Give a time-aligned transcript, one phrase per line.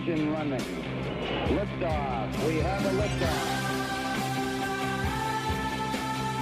[0.00, 0.60] engine running.
[1.48, 2.46] Liftoff.
[2.46, 3.60] We have a liftoff.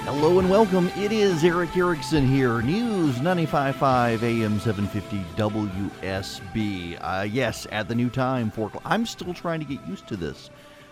[0.04, 0.90] Hello and welcome.
[0.96, 2.62] It is Erick Erickson here.
[2.62, 6.98] News 95.5 AM 750 WSB.
[7.00, 8.82] Uh, yes, at the new time, 4 o'clock.
[8.86, 10.50] I'm still trying to get used to this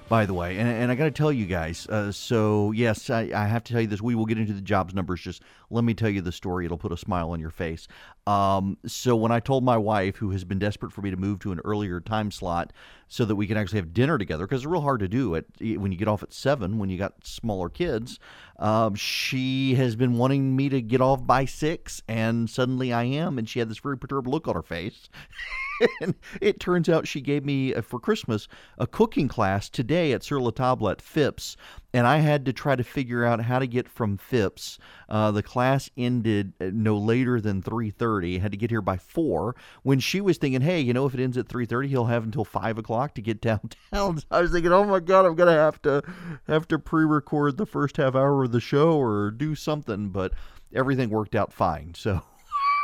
[0.09, 0.57] by the way.
[0.59, 3.73] And, and I got to tell you guys, uh, so yes, I, I, have to
[3.73, 4.01] tell you this.
[4.01, 5.21] We will get into the jobs numbers.
[5.21, 6.65] Just let me tell you the story.
[6.65, 7.89] It'll put a smile on your face.
[8.27, 11.41] Um, so when I told my wife, who has been desperate for me to move
[11.41, 12.73] to an earlier time slot
[13.09, 15.47] so that we can actually have dinner together, because it's real hard to do it
[15.61, 18.19] when you get off at seven when you got smaller kids,
[18.59, 23.39] um, she has been wanting me to get off by six, and suddenly I am,
[23.39, 25.09] and she had this very perturbed look on her face.
[26.01, 28.49] and it turns out she gave me uh, for Christmas
[28.79, 31.57] a cooking class today at Sur La Table at Phipps,
[31.93, 34.79] and I had to try to figure out how to get from Phipps.
[35.09, 38.41] Uh, the class ended uh, no later than 3:30.
[38.41, 39.57] Had to get here by four.
[39.83, 42.45] When she was thinking, "Hey, you know, if it ends at 3:30, he'll have until
[42.45, 46.03] five o'clock to get downtown." I was thinking, "Oh my God, I'm gonna have to
[46.47, 50.33] have to pre-record the first half hour of the show or do something." But
[50.75, 51.95] everything worked out fine.
[51.95, 52.23] So.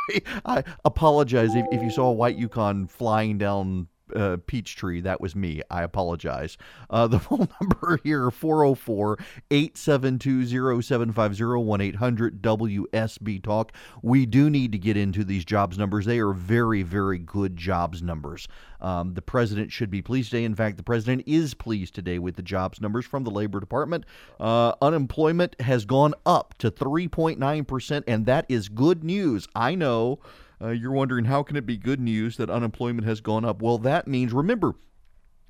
[0.45, 5.01] I apologize if, if you saw a white Yukon flying down uh, Peachtree.
[5.01, 5.61] That was me.
[5.69, 6.57] I apologize.
[6.89, 9.17] Uh, the phone number here 404
[9.51, 13.73] 872 0750 1 800 WSB Talk.
[14.01, 16.05] We do need to get into these jobs numbers.
[16.05, 18.47] They are very, very good jobs numbers.
[18.81, 20.43] Um, the president should be pleased today.
[20.43, 24.05] In fact, the president is pleased today with the jobs numbers from the Labor Department.
[24.39, 29.47] Uh, unemployment has gone up to 3.9%, and that is good news.
[29.55, 30.19] I know.
[30.63, 33.61] Uh, you're wondering how can it be good news that unemployment has gone up?
[33.61, 34.75] Well, that means remember,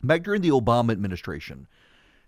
[0.02, 1.68] back during the Obama administration,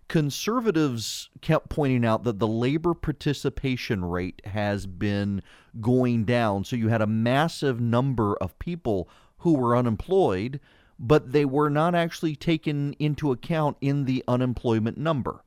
[0.07, 5.41] conservatives kept pointing out that the labor participation rate has been
[5.81, 6.63] going down.
[6.63, 10.59] So you had a massive number of people who were unemployed,
[10.99, 15.41] but they were not actually taken into account in the unemployment number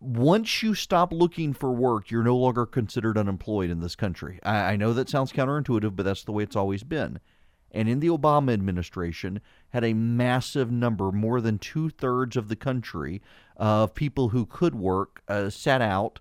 [0.00, 4.40] once you stop looking for work, you're no longer considered unemployed in this country.
[4.42, 7.20] I, I, know that sounds counterintuitive, but that's the way it's always been.
[7.72, 12.56] And in the Obama administration, had a massive number, more than two thirds of the
[12.56, 13.20] country,
[13.56, 16.18] of people who could work uh, sat out,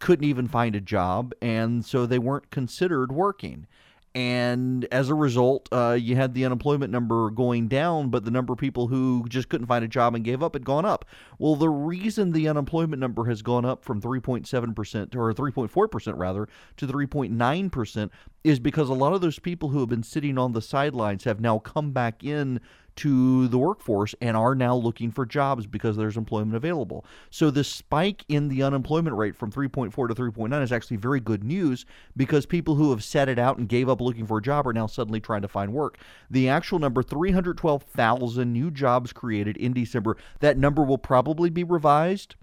[0.00, 3.66] couldn't even find a job, and so they weren't considered working
[4.14, 8.52] and as a result, uh, you had the unemployment number going down, but the number
[8.52, 11.06] of people who just couldn't find a job and gave up had gone up.
[11.38, 16.46] Well, the reason the unemployment number has gone up from 3.7% or 3.4% rather
[16.76, 18.10] to 3.9%
[18.44, 21.40] is because a lot of those people who have been sitting on the sidelines have
[21.40, 22.60] now come back in
[22.96, 27.04] to the workforce and are now looking for jobs because there's employment available.
[27.30, 31.44] So the spike in the unemployment rate from 3.4 to 3.9 is actually very good
[31.44, 31.84] news
[32.16, 34.72] because people who have set it out and gave up looking for a job are
[34.72, 35.98] now suddenly trying to find work.
[36.30, 40.16] The actual number 312,000 new jobs created in December.
[40.40, 42.36] That number will probably be revised.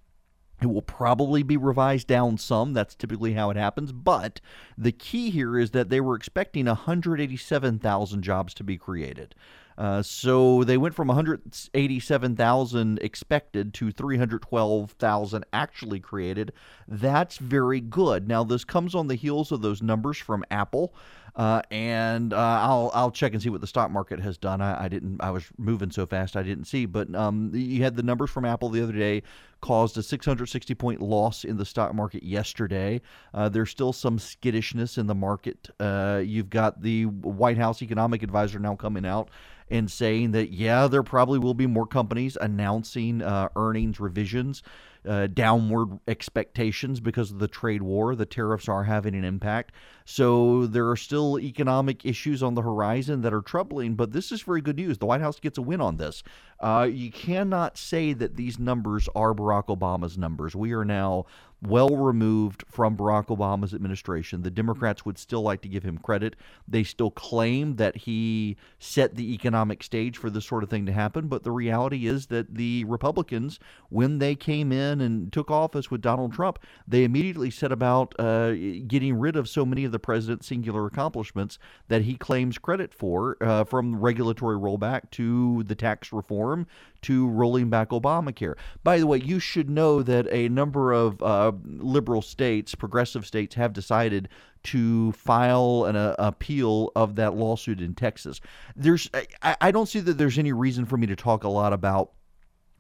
[0.62, 2.74] It will probably be revised down some.
[2.74, 3.92] That's typically how it happens.
[3.94, 4.42] But
[4.78, 9.36] the key here is that they were expecting 187,000 jobs to be created.
[9.80, 16.52] Uh, so they went from 187,000 expected to 312,000 actually created.
[16.86, 18.28] That's very good.
[18.28, 20.94] Now this comes on the heels of those numbers from Apple.
[21.36, 24.62] Uh, and uh, I'll I'll check and see what the stock market has done.
[24.62, 27.96] I, I didn't I was moving so fast I didn't see, but um, you had
[27.96, 29.24] the numbers from Apple the other day
[29.62, 33.02] caused a 660 point loss in the stock market yesterday.
[33.34, 35.70] Uh, there's still some skittishness in the market.
[35.80, 39.30] Uh, you've got the White House economic advisor now coming out
[39.70, 44.64] and saying that yeah, there probably will be more companies announcing uh, earnings revisions
[45.08, 48.16] uh, downward expectations because of the trade war.
[48.16, 49.74] The tariffs are having an impact.
[50.06, 54.42] So there are still economic issues on the horizon that are troubling, but this is
[54.42, 54.98] very good news.
[54.98, 56.24] The White House gets a win on this.
[56.60, 60.56] Uh, you cannot say that these numbers are Barack Obama's numbers.
[60.56, 61.26] We are now
[61.62, 64.44] well removed from Barack Obama's administration.
[64.44, 66.36] The Democrats would still like to give him credit.
[66.68, 70.94] They still claim that he set the economic stage for this sort of thing to
[70.94, 71.28] happen.
[71.28, 76.02] But the reality is that the Republicans, when they came in and took office with
[76.02, 78.52] Donald Trump, they immediately set about uh,
[78.88, 83.36] getting rid of so many of the president's singular accomplishments that he claims credit for,
[83.42, 86.68] uh, from regulatory rollback to the tax reform
[87.04, 88.56] to rolling back Obamacare.
[88.84, 93.56] By the way, you should know that a number of uh, liberal states, progressive states,
[93.56, 94.30] have decided
[94.64, 98.42] to file an uh, appeal of that lawsuit in Texas.
[98.76, 99.10] There's,
[99.42, 102.12] I, I don't see that there's any reason for me to talk a lot about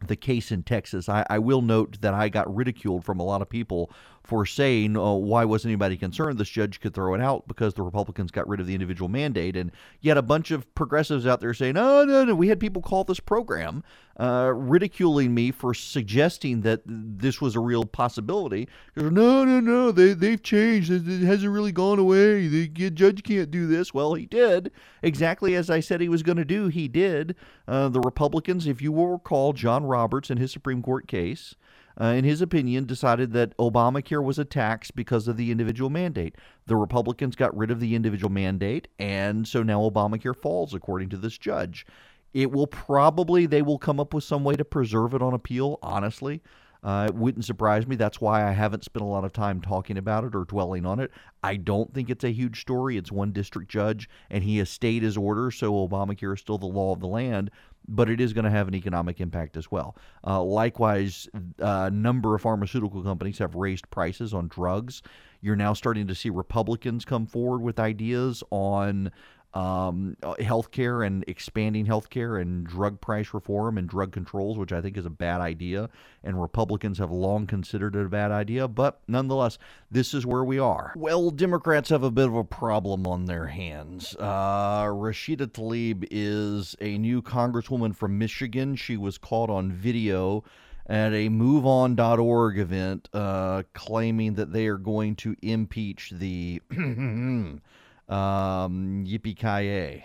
[0.07, 1.09] the case in Texas.
[1.09, 3.91] I, I, will note that I got ridiculed from a lot of people
[4.23, 6.37] for saying, oh, why wasn't anybody concerned?
[6.37, 9.55] This judge could throw it out because the Republicans got rid of the individual mandate.
[9.57, 12.35] And yet a bunch of progressives out there saying, oh, no, no.
[12.35, 13.83] We had people call this program
[14.19, 18.67] uh, ridiculing me for suggesting that this was a real possibility.
[18.97, 19.91] no, no, no.
[19.91, 20.91] They, they've changed.
[20.91, 22.47] It, it hasn't really gone away.
[22.47, 23.93] The judge can't do this.
[23.93, 24.71] Well, he did.
[25.01, 27.35] Exactly as I said he was going to do, he did.
[27.67, 31.55] Uh, the Republicans, if you will recall, John Roberts in his Supreme Court case,
[31.99, 36.35] uh, in his opinion, decided that Obamacare was a tax because of the individual mandate.
[36.65, 41.17] The Republicans got rid of the individual mandate, and so now Obamacare falls, according to
[41.17, 41.85] this judge.
[42.33, 45.79] It will probably, they will come up with some way to preserve it on appeal,
[45.81, 46.41] honestly.
[46.81, 47.97] Uh, it wouldn't surprise me.
[47.97, 51.01] That's why I haven't spent a lot of time talking about it or dwelling on
[51.01, 51.11] it.
[51.43, 52.95] I don't think it's a huge story.
[52.95, 56.67] It's one district judge, and he has stayed his order, so Obamacare is still the
[56.67, 57.51] law of the land
[57.89, 59.95] but it is going to have an economic impact as well.
[60.25, 61.27] Uh, likewise,
[61.57, 65.01] a number of pharmaceutical companies have raised prices on drugs.
[65.41, 69.11] You're now starting to see Republicans come forward with ideas on
[69.53, 74.81] um, uh, healthcare and expanding healthcare and drug price reform and drug controls, which I
[74.81, 75.89] think is a bad idea.
[76.23, 78.67] And Republicans have long considered it a bad idea.
[78.67, 79.57] But nonetheless,
[79.89, 80.93] this is where we are.
[80.95, 84.15] Well, Democrats have a bit of a problem on their hands.
[84.19, 88.75] Uh, Rashida Tlaib is a new congresswoman from Michigan.
[88.75, 90.43] She was caught on video
[90.85, 96.61] at a MoveOn.org event uh, claiming that they are going to impeach the
[98.09, 100.03] Um, yippee ki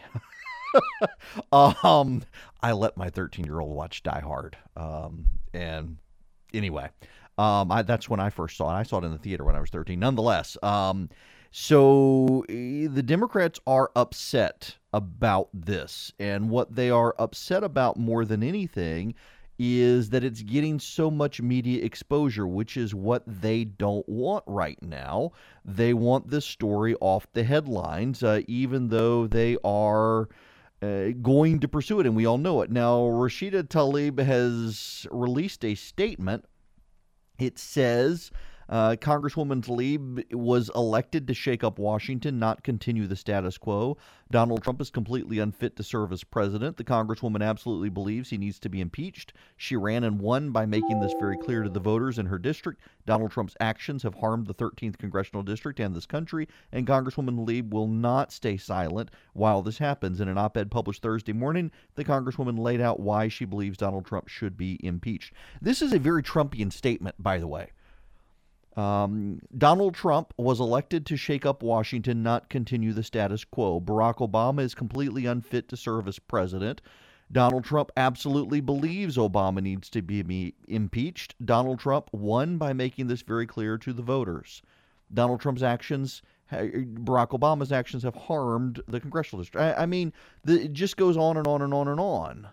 [1.53, 2.23] um,
[2.63, 4.57] I let my 13 year old watch Die Hard.
[4.77, 5.97] Um, and
[6.53, 6.89] anyway,
[7.39, 8.79] um, I, that's when I first saw it.
[8.79, 9.99] I saw it in the theater when I was 13.
[9.99, 11.09] Nonetheless, um,
[11.51, 16.13] so eh, the Democrats are upset about this.
[16.19, 19.15] And what they are upset about more than anything
[19.59, 24.79] is that it's getting so much media exposure, which is what they don't want right
[24.83, 25.33] now.
[25.65, 30.29] They want this story off the headlines, uh, even though they are.
[30.83, 32.71] Uh, going to pursue it, and we all know it.
[32.71, 36.45] Now, Rashida Tlaib has released a statement.
[37.39, 38.31] It says
[38.69, 43.97] uh, Congresswoman Tlaib was elected to shake up Washington, not continue the status quo.
[44.31, 46.77] Donald Trump is completely unfit to serve as president.
[46.77, 49.35] The Congresswoman absolutely believes he needs to be impeached.
[49.57, 52.81] She ran and won by making this very clear to the voters in her district.
[53.07, 57.71] Donald Trump's actions have harmed the 13th congressional district and this country, and Congresswoman Tlaib
[57.71, 60.21] will not stay silent while this happens.
[60.21, 64.07] In an op ed published Thursday morning, the Congresswoman laid out why she believes Donald
[64.07, 65.35] Trump should be impeached.
[65.61, 67.71] This is a very Trumpian statement, by the way.
[68.77, 73.81] Um, Donald Trump was elected to shake up Washington, not continue the status quo.
[73.81, 76.81] Barack Obama is completely unfit to serve as president.
[77.31, 81.35] Donald Trump absolutely believes Obama needs to be impeached.
[81.45, 84.63] Donald Trump won by making this very clear to the voters.
[85.13, 86.23] Donald Trump's actions,
[86.53, 89.79] Barack Obama's actions have harmed the congressional district.
[89.79, 90.13] I, I mean,
[90.45, 92.49] the, it just goes on and on and on and on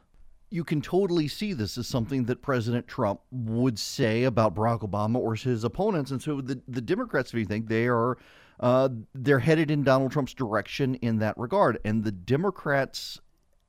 [0.51, 5.15] you can totally see this as something that President Trump would say about Barack Obama
[5.15, 6.11] or his opponents.
[6.11, 8.17] And so the, the Democrats, if you think, they are
[8.59, 11.79] uh, they're headed in Donald Trump's direction in that regard.
[11.83, 13.19] And the Democrats'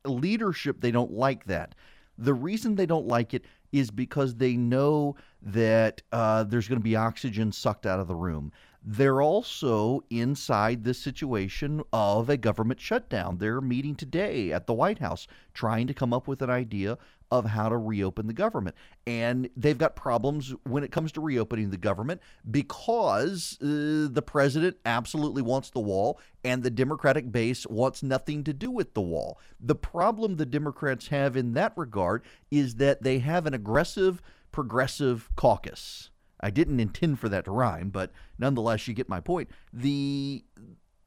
[0.05, 1.75] leadership, they don't like that.
[2.19, 6.85] The reason they don't like it is because they know that uh, there's going to
[6.85, 8.53] be oxygen sucked out of the room.
[8.85, 13.39] They're also inside this situation of a government shutdown.
[13.39, 16.99] They're meeting today at the White House trying to come up with an idea
[17.31, 18.77] of how to reopen the government.
[19.07, 22.21] And they've got problems when it comes to reopening the government
[22.51, 28.53] because uh, the president absolutely wants the wall and the Democratic base wants nothing to
[28.53, 29.39] do with the wall.
[29.59, 34.21] The problem the Democrats have in that regard is that they have an aggressive
[34.51, 36.11] progressive caucus.
[36.43, 39.49] I didn't intend for that to rhyme, but nonetheless, you get my point.
[39.73, 40.45] The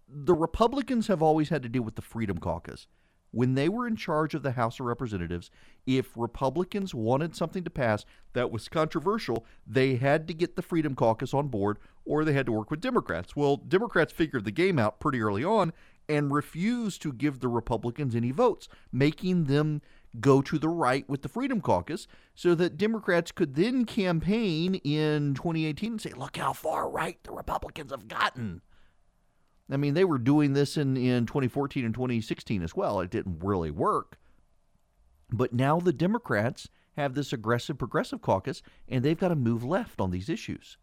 [0.08, 2.88] the Republicans have always had to deal with the Freedom Caucus.
[3.32, 5.51] When they were in charge of the House of Representatives,
[5.86, 10.96] if Republicans wanted something to pass that was controversial, they had to get the Freedom
[10.96, 13.36] Caucus on board or they had to work with Democrats.
[13.36, 15.74] Well, Democrats figured the game out pretty early on
[16.08, 19.82] and refused to give the Republicans any votes, making them
[20.19, 25.34] go to the right with the Freedom Caucus so that Democrats could then campaign in
[25.34, 28.62] 2018 and say, look how far right the Republicans have gotten.
[29.72, 33.00] I mean, they were doing this in, in 2014 and 2016 as well.
[33.00, 34.17] It didn't really work.
[35.31, 40.00] But now the Democrats have this aggressive progressive caucus, and they've got to move left
[40.00, 40.77] on these issues.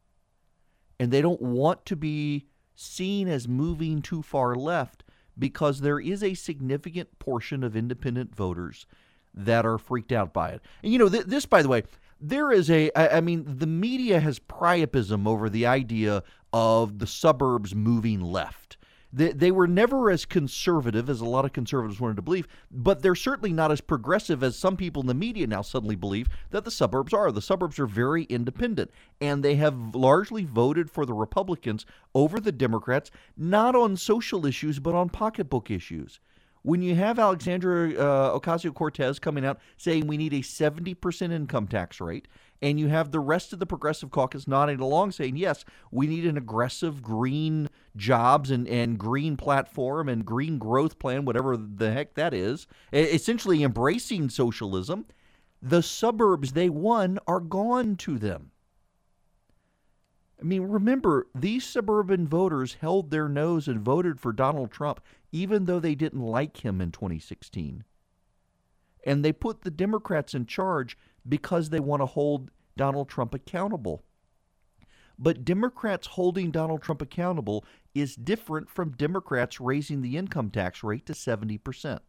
[0.99, 5.05] And they don't want to be seen as moving too far left
[5.39, 8.87] because there is a significant portion of independent voters
[9.35, 10.63] that are freaked out by it.
[10.83, 11.85] And you know, th- this, by the way,
[12.21, 16.23] there is a I I mean the media has priapism over the idea
[16.53, 18.77] of the suburbs moving left.
[19.15, 23.03] They, they were never as conservative as a lot of conservatives wanted to believe, but
[23.03, 26.65] they're certainly not as progressive as some people in the media now suddenly believe that
[26.65, 27.31] the suburbs are.
[27.31, 31.85] The suburbs are very independent, and they have largely voted for the Republicans
[32.15, 36.19] over the Democrats, not on social issues, but on pocketbook issues
[36.63, 41.67] when you have Alexandra uh, Ocasio Cortez coming out saying we need a 70% income
[41.67, 42.29] tax rate,
[42.61, 46.25] and you have the rest of the progressive caucus nodding along saying, yes, we need
[46.25, 52.15] an aggressive green jobs and, and green platform and green growth plan, whatever the heck
[52.15, 55.07] that is, essentially embracing socialism,
[55.61, 58.53] the suburbs they won are gone to them.
[60.43, 65.65] I mean, remember, these suburban voters held their nose and voted for Donald Trump even
[65.65, 67.85] though they didn't like him in 2016.
[69.05, 74.03] And they put the Democrats in charge because they want to hold Donald Trump accountable.
[75.17, 81.07] But Democrats holding Donald Trump accountable is different from Democrats raising the income tax rate
[81.07, 82.01] to 70%.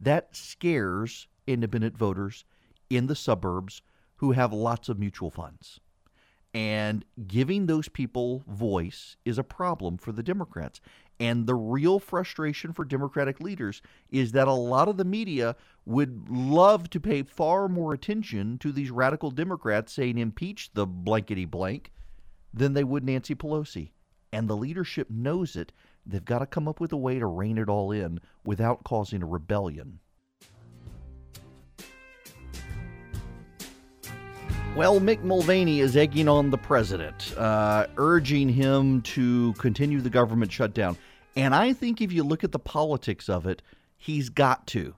[0.00, 2.46] That scares independent voters
[2.88, 3.82] in the suburbs
[4.16, 5.80] who have lots of mutual funds.
[6.54, 10.80] And giving those people voice is a problem for the Democrats.
[11.18, 13.80] And the real frustration for Democratic leaders
[14.10, 15.56] is that a lot of the media
[15.86, 21.44] would love to pay far more attention to these radical Democrats saying impeach the blankety
[21.44, 21.90] blank
[22.52, 23.92] than they would Nancy Pelosi.
[24.32, 25.72] And the leadership knows it.
[26.04, 29.22] They've got to come up with a way to rein it all in without causing
[29.22, 30.00] a rebellion.
[34.74, 40.50] Well, Mick Mulvaney is egging on the president, uh, urging him to continue the government
[40.50, 40.96] shutdown.
[41.36, 43.60] And I think if you look at the politics of it,
[43.98, 44.94] he's got to.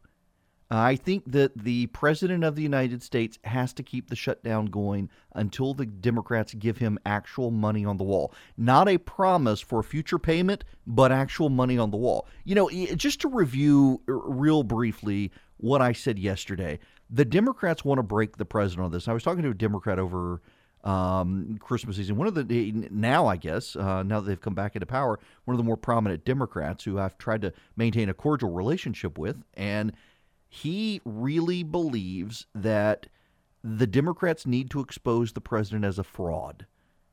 [0.71, 5.11] I think that the president of the United States has to keep the shutdown going
[5.33, 8.33] until the Democrats give him actual money on the wall.
[8.57, 12.29] Not a promise for future payment, but actual money on the wall.
[12.45, 16.79] You know, just to review real briefly what I said yesterday,
[17.11, 19.09] the Democrats want to break the president on this.
[19.09, 20.41] I was talking to a Democrat over
[20.85, 22.17] um, Christmas season.
[22.17, 25.55] One of the now, I guess, uh, now that they've come back into power, one
[25.55, 29.93] of the more prominent Democrats who I've tried to maintain a cordial relationship with, and
[30.49, 33.07] he really believes that
[33.63, 36.67] the Democrats need to expose the president as a fraud,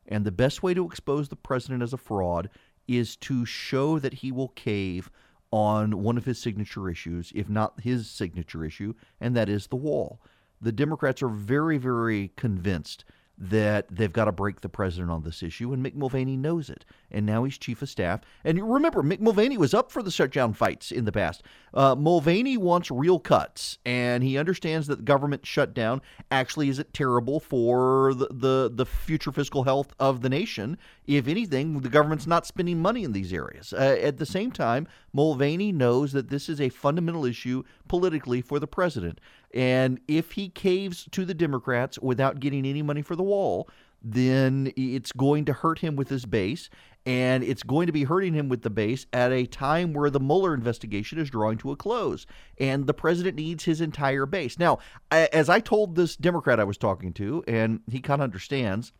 [0.05, 2.49] and the best way to expose the president as a fraud
[2.87, 5.09] is to show that he will cave
[5.51, 9.75] on one of his signature issues, if not his signature issue, and that is the
[9.75, 10.21] wall.
[10.61, 13.03] The Democrats are very, very convinced
[13.37, 16.85] that they've got to break the president on this issue, and Mick Mulvaney knows it.
[17.09, 18.21] And now he's chief of staff.
[18.43, 21.43] And remember, Mick Mulvaney was up for the shutdown fights in the past.
[21.73, 27.39] Uh, Mulvaney wants real cuts, and he understands that the government shutdown actually isn't terrible
[27.39, 30.77] for the, the, the future fiscal health of the nation.
[31.07, 33.73] If anything, the government's not spending money in these areas.
[33.73, 38.59] Uh, at the same time, Mulvaney knows that this is a fundamental issue politically for
[38.59, 39.19] the president.
[39.53, 43.69] And if he caves to the Democrats without getting any money for the wall,
[44.01, 46.69] then it's going to hurt him with his base.
[47.05, 50.19] And it's going to be hurting him with the base at a time where the
[50.19, 52.27] Mueller investigation is drawing to a close.
[52.59, 54.59] And the president needs his entire base.
[54.59, 54.77] Now,
[55.09, 58.93] as I told this Democrat I was talking to, and he kind of understands,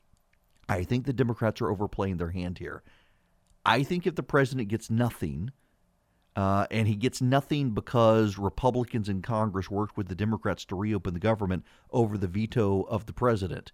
[0.68, 2.82] I think the Democrats are overplaying their hand here.
[3.64, 5.52] I think if the president gets nothing,
[6.36, 11.14] uh, and he gets nothing because Republicans in Congress worked with the Democrats to reopen
[11.14, 13.72] the government over the veto of the president,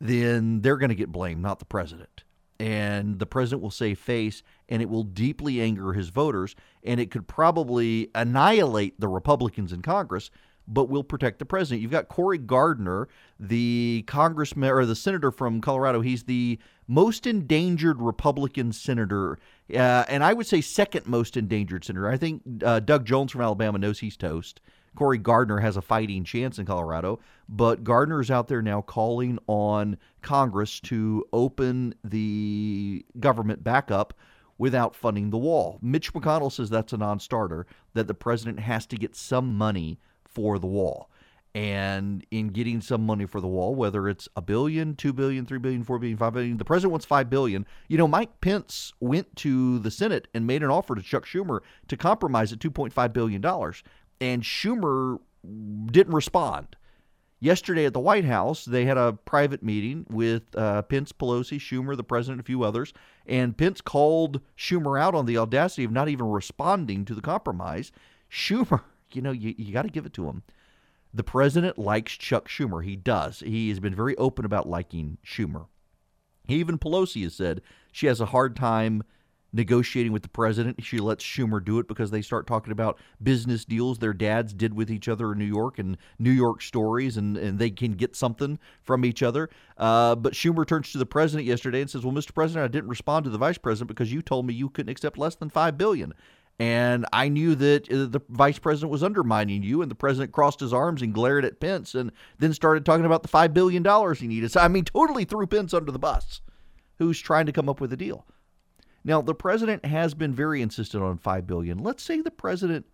[0.00, 2.24] then they're going to get blamed, not the president.
[2.58, 6.54] And the president will save face, and it will deeply anger his voters,
[6.84, 10.30] and it could probably annihilate the Republicans in Congress
[10.68, 11.82] but will protect the president.
[11.82, 16.00] You've got Cory Gardner, the congressman or the senator from Colorado.
[16.00, 19.38] He's the most endangered Republican senator,
[19.74, 22.08] uh, and I would say second most endangered senator.
[22.08, 24.60] I think uh, Doug Jones from Alabama knows he's toast.
[24.94, 29.38] Cory Gardner has a fighting chance in Colorado, but Gardner is out there now calling
[29.46, 34.12] on Congress to open the government back up
[34.58, 35.78] without funding the wall.
[35.80, 39.98] Mitch McConnell says that's a non starter, that the president has to get some money
[40.34, 41.08] for the wall.
[41.54, 45.58] And in getting some money for the wall, whether it's a billion, two billion, three
[45.58, 47.66] billion, four billion, five billion, the president wants five billion.
[47.88, 51.60] You know, Mike Pence went to the Senate and made an offer to Chuck Schumer
[51.88, 53.82] to compromise at two point five billion dollars,
[54.18, 55.18] and Schumer
[55.90, 56.74] didn't respond.
[57.38, 61.96] Yesterday at the White House, they had a private meeting with uh, Pence, Pelosi, Schumer,
[61.96, 62.94] the president, a few others,
[63.26, 67.90] and Pence called Schumer out on the audacity of not even responding to the compromise.
[68.30, 68.82] Schumer
[69.14, 70.42] you know, you, you got to give it to him.
[71.14, 72.84] The president likes Chuck Schumer.
[72.84, 73.40] He does.
[73.40, 75.66] He has been very open about liking Schumer.
[76.48, 77.60] Even Pelosi has said
[77.92, 79.02] she has a hard time
[79.52, 80.82] negotiating with the president.
[80.82, 84.74] She lets Schumer do it because they start talking about business deals their dads did
[84.74, 88.16] with each other in New York and New York stories, and, and they can get
[88.16, 89.50] something from each other.
[89.76, 92.34] Uh, but Schumer turns to the president yesterday and says, "Well, Mr.
[92.34, 95.18] President, I didn't respond to the vice president because you told me you couldn't accept
[95.18, 96.14] less than five billion.
[96.58, 100.60] And I knew that uh, the vice president was undermining you, and the president crossed
[100.60, 104.20] his arms and glared at Pence, and then started talking about the five billion dollars
[104.20, 104.52] he needed.
[104.52, 106.40] So I mean, totally threw Pence under the bus,
[106.98, 108.26] who's trying to come up with a deal.
[109.04, 111.78] Now, the president has been very insistent on 5 billion.
[111.78, 112.86] Let's say the president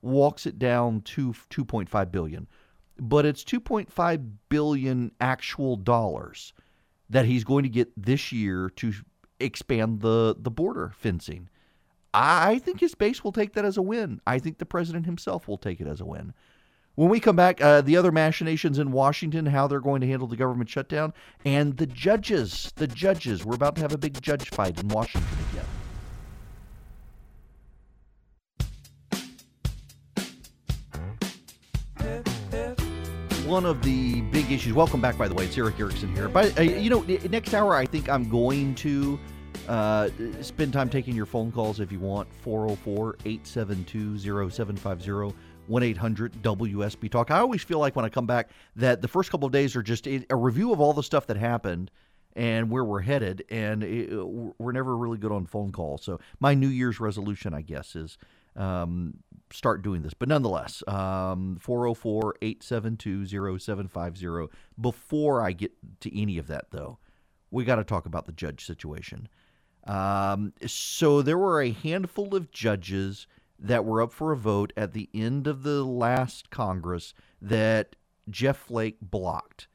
[0.00, 2.46] walks it down to 2.5 billion,
[2.98, 6.52] but it's 2.5 billion actual dollars
[7.10, 8.92] that he's going to get this year to
[9.38, 11.48] expand the the border fencing.
[12.18, 14.22] I think his base will take that as a win.
[14.26, 16.32] I think the president himself will take it as a win.
[16.94, 20.26] When we come back, uh, the other machinations in Washington, how they're going to handle
[20.26, 21.12] the government shutdown,
[21.44, 22.72] and the judges.
[22.76, 23.44] The judges.
[23.44, 25.66] We're about to have a big judge fight in Washington again.
[33.46, 34.72] One of the big issues.
[34.72, 35.44] Welcome back, by the way.
[35.44, 36.30] It's Erick Erickson here.
[36.30, 39.20] But uh, you know, next hour, I think I'm going to
[39.68, 42.28] uh, spend time taking your phone calls if you want.
[42.42, 45.36] 404 872 0750.
[45.66, 47.32] 1 800 WSB Talk.
[47.32, 49.82] I always feel like when I come back that the first couple of days are
[49.82, 51.90] just a review of all the stuff that happened
[52.36, 54.10] and where we're headed, and it,
[54.58, 56.04] we're never really good on phone calls.
[56.04, 58.18] So, my New Year's resolution, I guess, is
[58.54, 59.14] um,
[59.50, 60.12] start doing this.
[60.12, 64.54] But nonetheless, um, 404 872 0750.
[64.78, 66.98] Before I get to any of that, though,
[67.50, 69.28] we got to talk about the judge situation.
[69.86, 73.26] Um, so, there were a handful of judges
[73.58, 77.96] that were up for a vote at the end of the last Congress that
[78.28, 79.68] Jeff Flake blocked.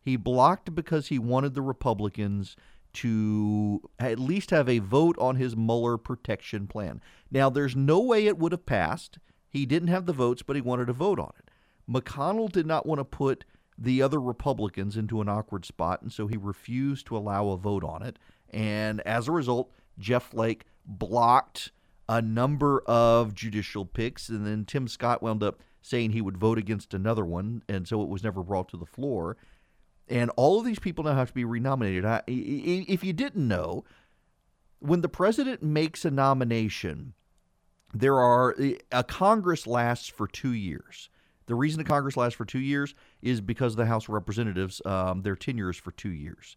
[0.00, 2.56] He blocked because he wanted the Republicans
[2.94, 7.02] to at least have a vote on his Mueller protection plan.
[7.30, 9.18] Now, there's no way it would have passed.
[9.50, 11.50] He didn't have the votes, but he wanted to vote on it.
[11.90, 13.44] McConnell did not want to put
[13.76, 17.84] the other Republicans into an awkward spot, and so he refused to allow a vote
[17.84, 18.18] on it.
[18.50, 21.72] And as a result, Jeff Flake blocked
[22.08, 26.58] a number of judicial picks, and then Tim Scott wound up saying he would vote
[26.58, 29.36] against another one, and so it was never brought to the floor.
[30.08, 32.04] And all of these people now have to be renominated.
[32.26, 33.84] if you didn't know,
[34.78, 37.12] when the president makes a nomination,
[37.92, 38.54] there are
[38.92, 41.10] a Congress lasts for two years.
[41.46, 45.22] The reason the Congress lasts for two years is because the House of Representatives, um,
[45.22, 46.56] their tenure is for two years.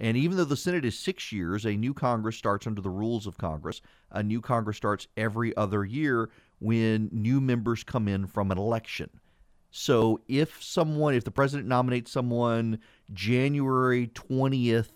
[0.00, 3.26] And even though the Senate is six years, a new Congress starts under the rules
[3.26, 3.82] of Congress.
[4.10, 9.10] A new Congress starts every other year when new members come in from an election.
[9.70, 12.78] So if someone, if the president nominates someone
[13.12, 14.88] January 20th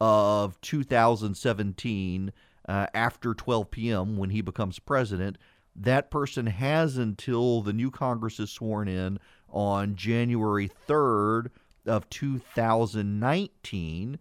[0.00, 2.32] of 2017
[2.68, 4.16] uh, after 12 p.m.
[4.16, 5.38] when he becomes president,
[5.76, 11.50] that person has until the new Congress is sworn in on January 3rd
[11.86, 14.18] of 2019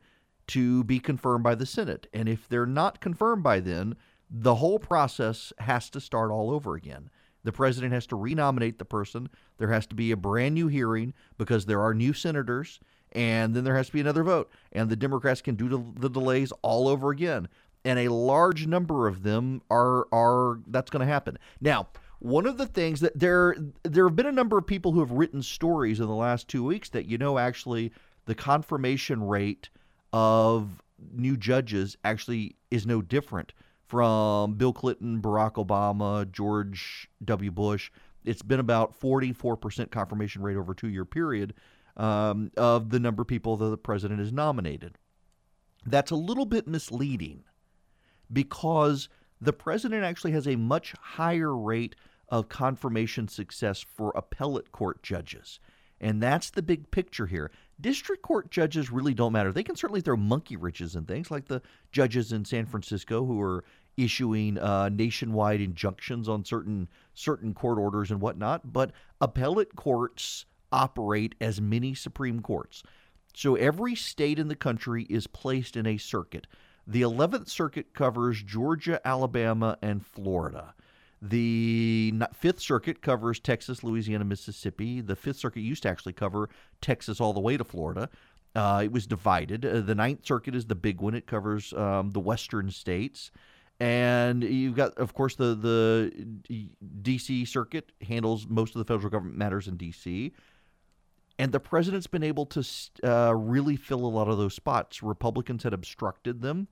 [0.52, 2.08] to be confirmed by the Senate.
[2.14, 3.96] And if they're not confirmed by then,
[4.30, 7.10] the whole process has to start all over again.
[7.44, 9.30] The president has to renominate the person.
[9.58, 12.82] There has to be a brand new hearing because there are new senators,
[13.14, 14.52] and then there has to be another vote.
[14.74, 17.48] And the Democrats can do the delays all over again.
[17.86, 21.38] And a large number of them are are that's going to happen.
[21.62, 21.88] Now,
[22.20, 25.12] one of the things that there there have been a number of people who have
[25.12, 27.92] written stories in the last two weeks that you know actually
[28.26, 29.70] the confirmation rate
[30.14, 30.82] of
[31.14, 33.54] new judges actually is no different
[33.88, 37.52] from Bill Clinton, Barack Obama, George W.
[37.52, 37.92] Bush.
[38.24, 41.54] It's been about 44% confirmation rate over a two year period
[41.98, 44.98] um, of the number of people that the president has nominated.
[45.86, 47.44] That's a little bit misleading
[48.32, 49.10] because
[49.42, 51.96] the president actually has a much higher rate
[52.30, 55.60] of confirmation success for appellate court judges.
[56.00, 57.52] And that's the big picture here.
[57.82, 59.52] District court judges really don't matter.
[59.52, 63.42] They can certainly throw monkey wrenches and things like the judges in San Francisco who
[63.42, 63.64] are
[63.98, 68.72] issuing uh, nationwide injunctions on certain certain court orders and whatnot.
[68.72, 72.84] But appellate courts operate as mini Supreme Courts.
[73.34, 76.48] So every state in the country is placed in a circuit.
[76.88, 80.74] The 11th Circuit covers Georgia, Alabama, and Florida.
[81.22, 85.02] The Fifth Circuit covers Texas, Louisiana, Mississippi.
[85.02, 86.50] The Fifth Circuit used to actually cover
[86.82, 88.10] Texas all the way to Florida.
[88.56, 89.66] Uh, it was divided.
[89.66, 91.14] Uh, the Ninth Circuit is the big one.
[91.14, 93.32] It covers um, the western states.
[93.80, 96.70] And you've got, of course, the the
[97.02, 97.46] D.C.
[97.46, 100.34] Circuit handles most of the federal government matters in D.C.
[101.40, 102.64] And the president's been able to
[103.04, 105.02] uh, really fill a lot of those spots.
[105.02, 106.68] Republicans had obstructed them.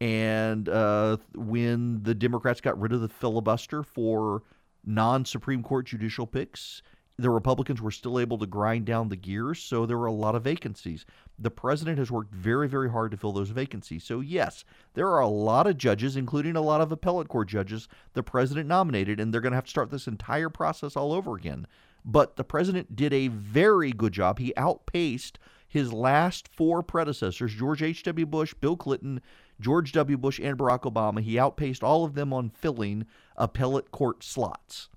[0.00, 4.42] And uh, when the Democrats got rid of the filibuster for
[4.84, 6.82] non Supreme Court judicial picks,
[7.18, 10.34] the Republicans were still able to grind down the gears, so there were a lot
[10.34, 11.04] of vacancies.
[11.38, 14.02] The president has worked very, very hard to fill those vacancies.
[14.02, 17.86] So, yes, there are a lot of judges, including a lot of appellate court judges,
[18.14, 21.36] the president nominated, and they're going to have to start this entire process all over
[21.36, 21.66] again.
[22.04, 24.38] But the president did a very good job.
[24.38, 28.26] He outpaced his last four predecessors George H.W.
[28.26, 29.20] Bush, Bill Clinton,
[29.60, 30.16] George W.
[30.16, 31.20] Bush, and Barack Obama.
[31.20, 34.88] He outpaced all of them on filling appellate court slots.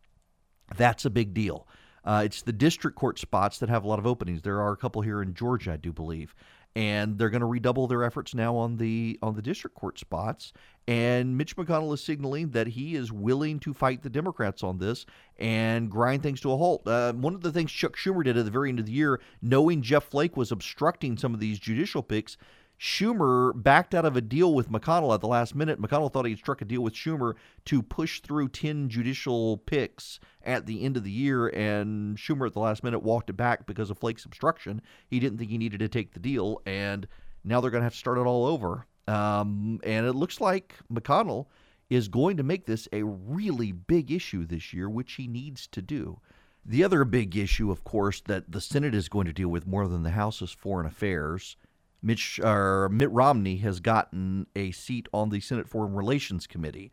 [0.76, 1.68] That's a big deal.
[2.04, 4.44] Uh, it's the district court spots that have a lot of openings.
[4.44, 6.36] There are a couple here in Georgia, I do believe,
[6.76, 10.54] and they're going to redouble their efforts now on the on the district court spots.
[10.88, 15.08] And Mitch McConnell is signaling that he is willing to fight the Democrats on this
[15.40, 16.88] and grind things to a halt.
[16.88, 19.20] Uh, one of the things Chuck Schumer did at the very end of the year,
[19.42, 22.38] knowing Jeff Flake was obstructing some of these judicial picks,
[22.80, 25.82] Schumer backed out of a deal with McConnell at the last minute.
[25.82, 27.36] McConnell thought he'd struck a deal with Schumer
[27.66, 32.54] to push through 10 judicial picks at the end of the year, and Schumer at
[32.54, 34.82] the last minute walked it back because of Flake's obstruction.
[35.08, 37.08] He didn't think he needed to take the deal, and
[37.44, 38.86] now they're going to have to start it all over.
[39.08, 41.46] Um, and it looks like McConnell
[41.90, 45.82] is going to make this a really big issue this year, which he needs to
[45.82, 46.20] do.
[46.66, 49.88] The other big issue, of course, that the Senate is going to deal with more
[49.88, 51.58] than the House is foreign affairs.
[52.06, 56.92] Mitch or Mitt Romney has gotten a seat on the Senate Foreign Relations Committee.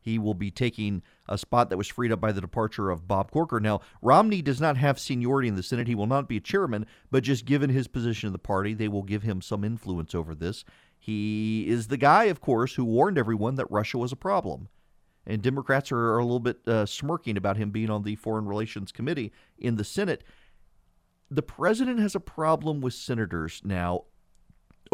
[0.00, 3.30] He will be taking a spot that was freed up by the departure of Bob
[3.30, 3.60] Corker.
[3.60, 5.86] Now, Romney does not have seniority in the Senate.
[5.86, 8.88] He will not be a chairman, but just given his position in the party, they
[8.88, 10.64] will give him some influence over this.
[10.98, 14.68] He is the guy, of course, who warned everyone that Russia was a problem.
[15.26, 18.92] And Democrats are, a little bit uh, smirking about him being on the Foreign Relations
[18.92, 20.24] Committee in the Senate.
[21.30, 24.04] The president has a problem with senators now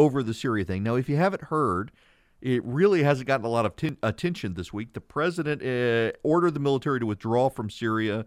[0.00, 0.82] over the Syria thing.
[0.82, 1.92] Now, if you haven't heard,
[2.40, 4.94] it really hasn't gotten a lot of attention this week.
[4.94, 8.24] The president uh, ordered the military to withdraw from Syria.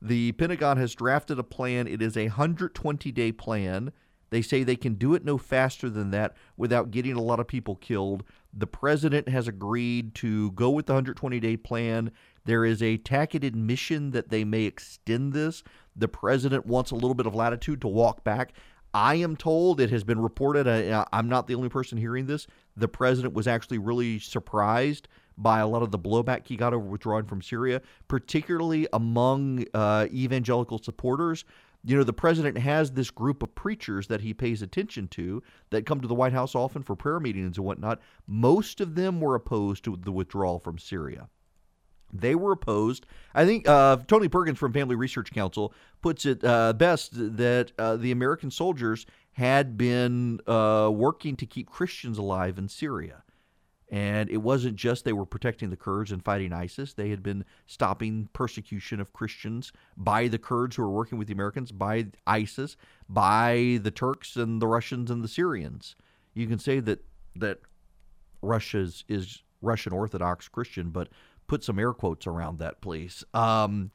[0.00, 1.88] The Pentagon has drafted a plan.
[1.88, 3.92] It is a 120 day plan.
[4.30, 7.48] They say they can do it no faster than that without getting a lot of
[7.48, 8.22] people killed.
[8.52, 12.12] The president has agreed to go with the 120 day plan.
[12.44, 15.64] There is a tacit admission that they may extend this.
[15.96, 18.52] The president wants a little bit of latitude to walk back.
[18.94, 20.66] I am told it has been reported.
[20.66, 22.46] Uh, I'm not the only person hearing this.
[22.76, 26.84] The president was actually really surprised by a lot of the blowback he got over
[26.84, 31.44] withdrawing from Syria, particularly among uh, evangelical supporters.
[31.84, 35.86] You know, the president has this group of preachers that he pays attention to that
[35.86, 38.00] come to the White House often for prayer meetings and whatnot.
[38.26, 41.28] Most of them were opposed to the withdrawal from Syria.
[42.12, 43.06] They were opposed.
[43.34, 47.96] I think uh, Tony Perkins from Family Research Council puts it uh, best that uh,
[47.96, 53.22] the American soldiers had been uh, working to keep Christians alive in Syria.
[53.90, 56.92] And it wasn't just they were protecting the Kurds and fighting ISIS.
[56.92, 61.32] They had been stopping persecution of Christians by the Kurds who were working with the
[61.32, 62.76] Americans, by ISIS,
[63.08, 65.96] by the Turks and the Russians and the Syrians.
[66.34, 67.02] You can say that
[67.36, 67.60] that
[68.42, 71.08] Russia is, is Russian Orthodox Christian, but
[71.48, 73.24] put some air quotes around that, please.
[73.34, 73.90] Um,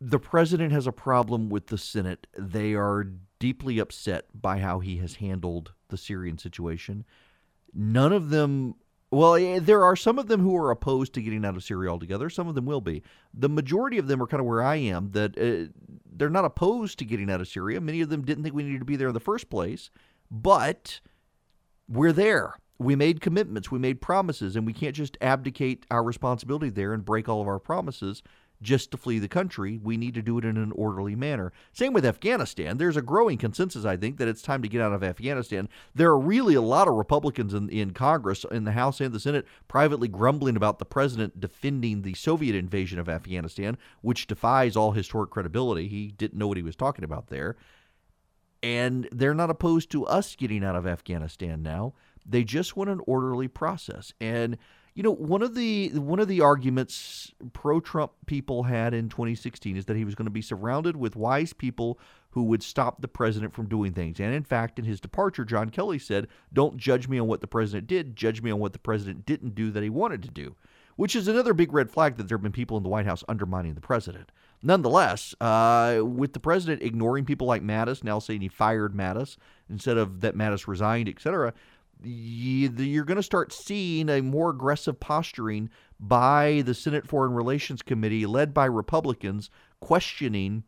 [0.00, 2.26] the president has a problem with the Senate.
[2.38, 3.06] They are
[3.38, 7.04] deeply upset by how he has handled the Syrian situation.
[7.74, 8.76] None of them,
[9.10, 11.90] well, eh, there are some of them who are opposed to getting out of Syria
[11.90, 12.30] altogether.
[12.30, 13.02] Some of them will be.
[13.34, 15.72] The majority of them are kind of where I am, that uh,
[16.10, 17.80] they're not opposed to getting out of Syria.
[17.80, 19.90] Many of them didn't think we needed to be there in the first place,
[20.30, 21.00] but
[21.88, 26.70] we're there we made commitments, we made promises, and we can't just abdicate our responsibility
[26.70, 28.22] there and break all of our promises
[28.62, 29.78] just to flee the country.
[29.82, 31.52] We need to do it in an orderly manner.
[31.74, 32.78] Same with Afghanistan.
[32.78, 35.68] There's a growing consensus, I think, that it's time to get out of Afghanistan.
[35.94, 39.20] There are really a lot of Republicans in, in Congress, in the House and the
[39.20, 44.92] Senate, privately grumbling about the president defending the Soviet invasion of Afghanistan, which defies all
[44.92, 45.86] historic credibility.
[45.86, 47.56] He didn't know what he was talking about there.
[48.62, 51.94] And they're not opposed to us getting out of Afghanistan now.
[52.30, 54.12] They just want an orderly process.
[54.20, 54.56] And
[54.94, 59.86] you know, one of the one of the arguments pro-Trump people had in 2016 is
[59.86, 61.98] that he was going to be surrounded with wise people
[62.30, 64.20] who would stop the president from doing things.
[64.20, 67.46] And in fact, in his departure, John Kelly said, "Don't judge me on what the
[67.46, 70.56] president did, judge me on what the president didn't do that he wanted to do."
[70.96, 73.24] Which is another big red flag that there have been people in the White House
[73.26, 74.30] undermining the president.
[74.62, 79.38] Nonetheless, uh, with the president ignoring people like Mattis, now saying he fired Mattis
[79.70, 81.54] instead of that Mattis resigned, etc.,
[82.02, 88.26] you're going to start seeing a more aggressive posturing by the Senate Foreign Relations Committee,
[88.26, 90.64] led by Republicans, questioning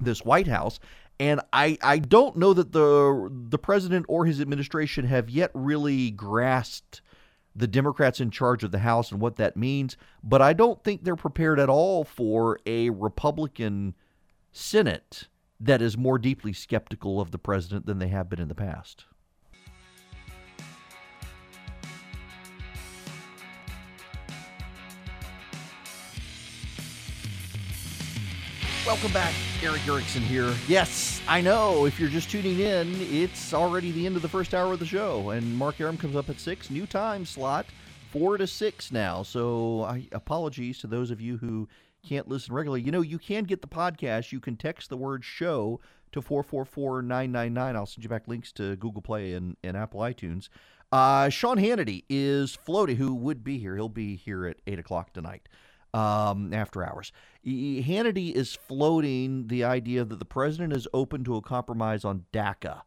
[0.00, 0.80] this White House.
[1.20, 6.10] And I, I don't know that the the president or his administration have yet really
[6.10, 7.02] grasped
[7.54, 9.96] the Democrats in charge of the House and what that means.
[10.24, 13.94] But I don't think they're prepared at all for a Republican
[14.52, 15.28] Senate
[15.60, 19.04] that is more deeply skeptical of the president than they have been in the past.
[28.84, 29.32] Welcome back.
[29.62, 30.52] Erick Erickson here.
[30.66, 31.86] Yes, I know.
[31.86, 34.86] If you're just tuning in, it's already the end of the first hour of the
[34.86, 36.68] show, and Mark Arum comes up at six.
[36.68, 37.66] New time slot,
[38.10, 39.22] four to six now.
[39.22, 41.68] So, I apologies to those of you who
[42.04, 42.82] can't listen regularly.
[42.82, 44.32] You know, you can get the podcast.
[44.32, 45.78] You can text the word "show"
[46.10, 47.76] to four four four nine nine nine.
[47.76, 50.48] I'll send you back links to Google Play and, and Apple iTunes.
[50.90, 52.96] Uh, Sean Hannity is floating.
[52.96, 53.76] Who would be here?
[53.76, 55.48] He'll be here at eight o'clock tonight
[55.94, 57.12] um, after hours.
[57.44, 62.82] Hannity is floating the idea that the president is open to a compromise on DACA.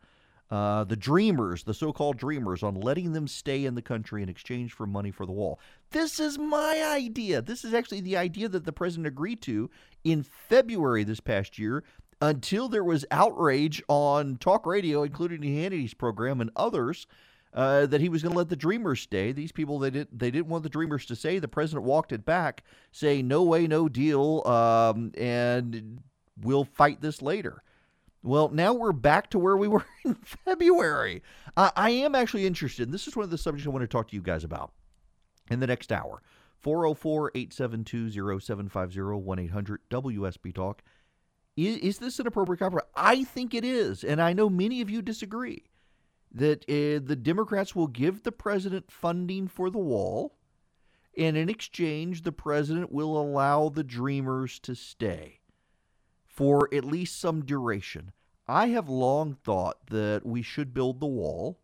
[0.52, 4.30] Uh, the dreamers, the so called dreamers, on letting them stay in the country in
[4.30, 5.60] exchange for money for the wall.
[5.89, 7.41] This is my idea.
[7.41, 9.72] This is actually the idea that the president agreed to
[10.04, 11.84] in February this past year
[12.22, 17.08] until there was outrage on talk radio, including Hannity's program and others,
[17.56, 19.32] uh, that he was going to let the Dreamers stay.
[19.32, 21.39] These people they didn't they didn't want the Dreamers to stay.
[21.39, 26.02] The president walked it back, saying no way, no deal, um, and
[26.41, 27.63] we'll fight this later.
[28.22, 31.24] Well, now we're back to where we were in February.
[31.56, 32.91] I am actually interested.
[32.91, 34.74] This is one of the subjects I want to talk to you guys about
[35.50, 36.22] in the next hour.
[36.60, 40.82] 404 872 0750 1 800 WSB Talk.
[41.56, 42.88] Is, is this an appropriate compromise?
[42.98, 45.63] I think it is, and I know many of you disagree
[46.32, 50.36] that uh, the Democrats will give the president funding for the wall,
[51.18, 55.40] and in exchange, the president will allow the Dreamers to stay
[56.26, 58.12] for at least some duration.
[58.48, 61.58] I have long thought that we should build the wall,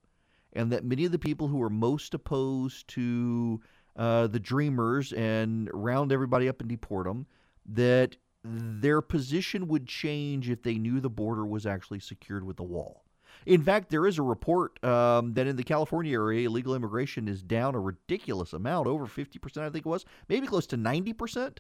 [0.54, 3.62] and that many of the people who are most opposed to
[3.96, 7.28] uh, the Dreamers and round everybody up and deport them,
[7.66, 12.64] that their position would change if they knew the border was actually secured with the
[12.64, 13.04] wall.
[13.46, 17.42] In fact, there is a report um, that in the California area, illegal immigration is
[17.42, 21.58] down a ridiculous amount, over 50%, I think it was, maybe close to 90%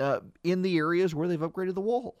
[0.00, 2.16] uh, in the areas where they've upgraded the wall.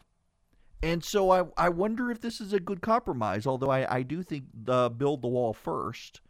[0.82, 4.22] And so I, I wonder if this is a good compromise, although I, I do
[4.22, 6.20] think uh, build the wall first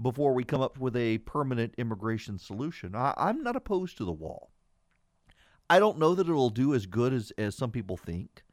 [0.00, 2.94] before we come up with a permanent immigration solution.
[2.94, 4.52] I, I'm not opposed to the wall.
[5.68, 8.44] I don't know that it'll do as good as, as some people think.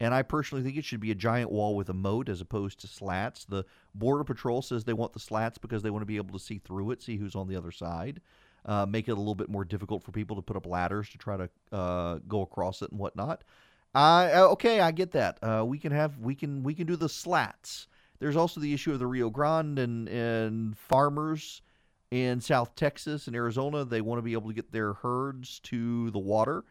[0.00, 2.80] And I personally think it should be a giant wall with a moat as opposed
[2.80, 3.44] to slats.
[3.44, 6.44] The Border Patrol says they want the slats because they want to be able to
[6.44, 8.20] see through it, see who's on the other side,
[8.64, 11.18] uh, make it a little bit more difficult for people to put up ladders to
[11.18, 13.42] try to uh, go across it and whatnot.
[13.94, 15.38] Uh, okay, I get that.
[15.42, 17.88] Uh, we can have we can we can do the slats.
[18.20, 21.62] There's also the issue of the Rio Grande and and farmers
[22.10, 23.84] in South Texas and Arizona.
[23.84, 26.64] They want to be able to get their herds to the water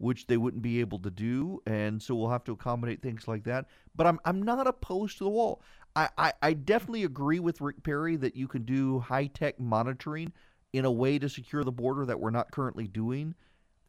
[0.00, 3.44] which they wouldn't be able to do, and so we'll have to accommodate things like
[3.44, 3.66] that.
[3.94, 5.62] But I'm I'm not opposed to the wall.
[5.94, 10.32] I, I, I definitely agree with Rick Perry that you can do high tech monitoring
[10.72, 13.34] in a way to secure the border that we're not currently doing.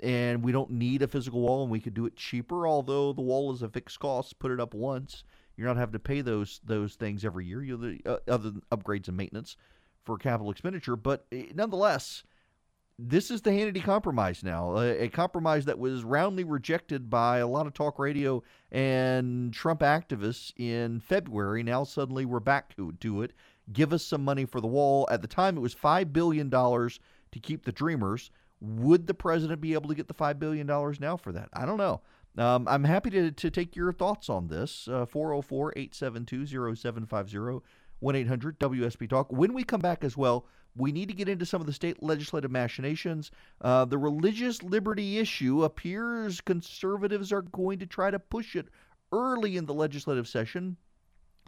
[0.01, 2.67] And we don't need a physical wall, and we could do it cheaper.
[2.67, 5.23] Although the wall is a fixed cost, put it up once,
[5.55, 7.63] you're not having to pay those those things every year.
[7.63, 9.55] You uh, other upgrades and maintenance
[10.03, 12.23] for capital expenditure, but eh, nonetheless,
[13.07, 17.47] this is the Hannity compromise now, a, a, compromise that was roundly rejected by a
[17.47, 21.63] lot of talk radio and Trump activists in February.
[21.63, 23.33] Now suddenly we're back to, to it.
[23.73, 25.07] Give us some money for the wall.
[25.09, 28.29] At the time, it was $5 billion to keep the Dreamers.
[28.59, 31.49] Would the president be able to get the $5 billion now for that?
[31.53, 32.01] I don't know.
[32.37, 34.87] Um, I'm happy to, to take your thoughts on this.
[34.87, 37.65] Uh, 404 872 0750
[37.99, 39.31] 1 800 WSB Talk.
[39.31, 42.01] When we come back as well, we need to get into some of the state
[42.01, 43.31] legislative machinations.
[43.59, 48.67] Uh, the religious liberty issue appears conservatives are going to try to push it
[49.11, 50.77] early in the legislative session.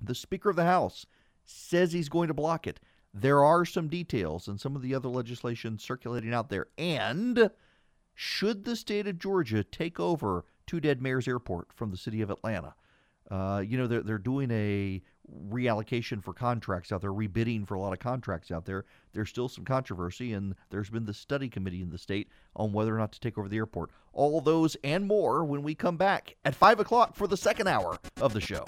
[0.01, 1.05] The Speaker of the House
[1.45, 2.79] says he's going to block it.
[3.13, 6.67] There are some details and some of the other legislation circulating out there.
[6.77, 7.49] And
[8.15, 12.29] should the state of Georgia take over Two Dead Mayor's Airport from the city of
[12.29, 12.73] Atlanta?
[13.29, 15.01] Uh, you know, they're, they're doing a
[15.49, 18.85] reallocation for contracts out there, rebidding for a lot of contracts out there.
[19.13, 22.95] There's still some controversy, and there's been the study committee in the state on whether
[22.95, 23.89] or not to take over the airport.
[24.11, 27.97] All those and more when we come back at 5 o'clock for the second hour
[28.21, 28.65] of the show.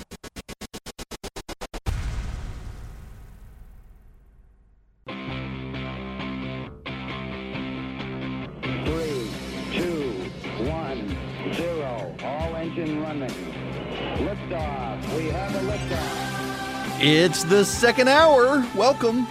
[17.08, 18.66] It's the second hour.
[18.76, 19.28] Welcome.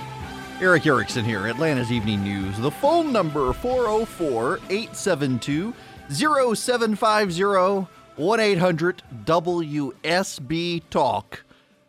[0.60, 2.56] Erick Erickson here, Atlanta's Evening News.
[2.56, 5.74] The phone number 404 872
[6.08, 11.44] 0750 1 800 WSB Talk.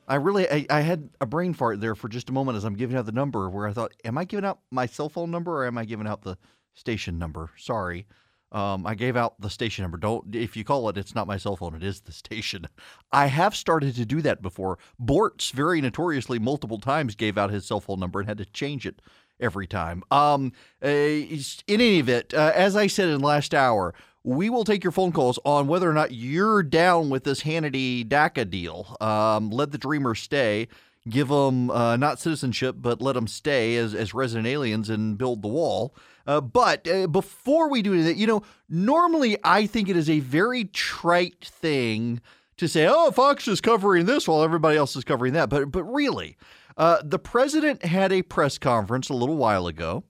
[0.07, 2.73] I really I, I had a brain fart there for just a moment as I'm
[2.73, 5.51] giving out the number where I thought, am I giving out my cell phone number
[5.51, 6.39] or am I giving out the
[6.73, 7.51] station number?
[7.57, 8.07] Sorry.
[8.55, 9.97] Um, I gave out the station number.
[9.97, 11.75] Don't if you call it, it's not my cell phone.
[11.75, 12.67] It is the station.
[13.11, 14.79] I have started to do that before.
[14.99, 18.85] Boortz very notoriously multiple times gave out his cell phone number and had to change
[18.85, 19.01] it
[19.41, 20.03] every time.
[20.09, 24.85] Um, uh, in any event, uh, as I said in last hour, we will take
[24.85, 28.95] your phone calls on whether or not you're down with this Hannity DACA deal.
[29.01, 30.69] Um, let the dreamers stay
[31.07, 35.41] give them uh, not citizenship, but let them stay as, as resident aliens and build
[35.41, 35.95] the wall.
[36.27, 40.19] Uh, but uh, before we do that, you know, normally I think it is a
[40.19, 42.21] very trite thing
[42.57, 45.83] to say, "Oh, Fox is covering this while everybody else is covering that." But but
[45.83, 46.37] really,
[46.77, 50.03] uh, the president had a press conference a little while ago,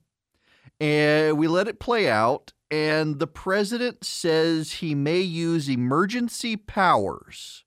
[0.79, 2.53] and we let it play out.
[2.71, 7.64] And the president says he may use emergency powers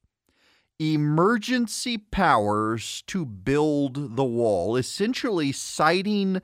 [0.79, 6.41] emergency powers to build the wall, essentially citing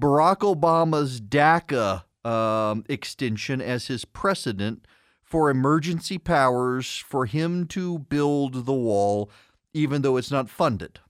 [0.00, 4.86] Barack Obama's DACA um, extension as his precedent
[5.22, 9.30] for emergency powers for him to build the wall,
[9.72, 11.00] even though it's not funded.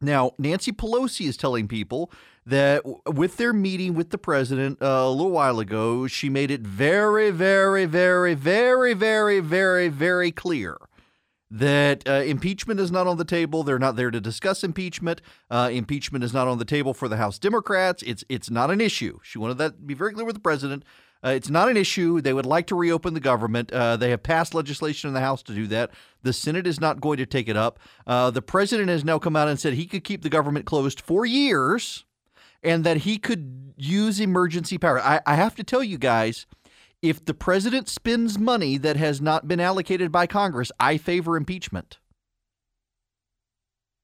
[0.00, 2.10] Now, Nancy Pelosi is telling people
[2.44, 6.60] that with their meeting with the president uh, a little while ago, she made it
[6.60, 10.76] very, very, very, very, very, very, very clear
[11.54, 13.62] that uh, impeachment is not on the table.
[13.62, 15.22] They're not there to discuss impeachment.
[15.48, 18.02] Uh, impeachment is not on the table for the House Democrats.
[18.02, 19.20] It's it's not an issue.
[19.22, 20.82] She wanted that to be very clear with the president.
[21.24, 22.20] Uh, it's not an issue.
[22.20, 23.70] They would like to reopen the government.
[23.70, 25.92] Uh, they have passed legislation in the House to do that.
[26.22, 27.78] The Senate is not going to take it up.
[28.04, 31.00] Uh, the president has now come out and said he could keep the government closed
[31.00, 32.04] for years
[32.64, 35.00] and that he could use emergency power.
[35.00, 36.46] I, I have to tell you guys
[37.04, 41.98] if the president spends money that has not been allocated by Congress, I favor impeachment.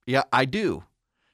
[0.07, 0.85] Yeah, I do.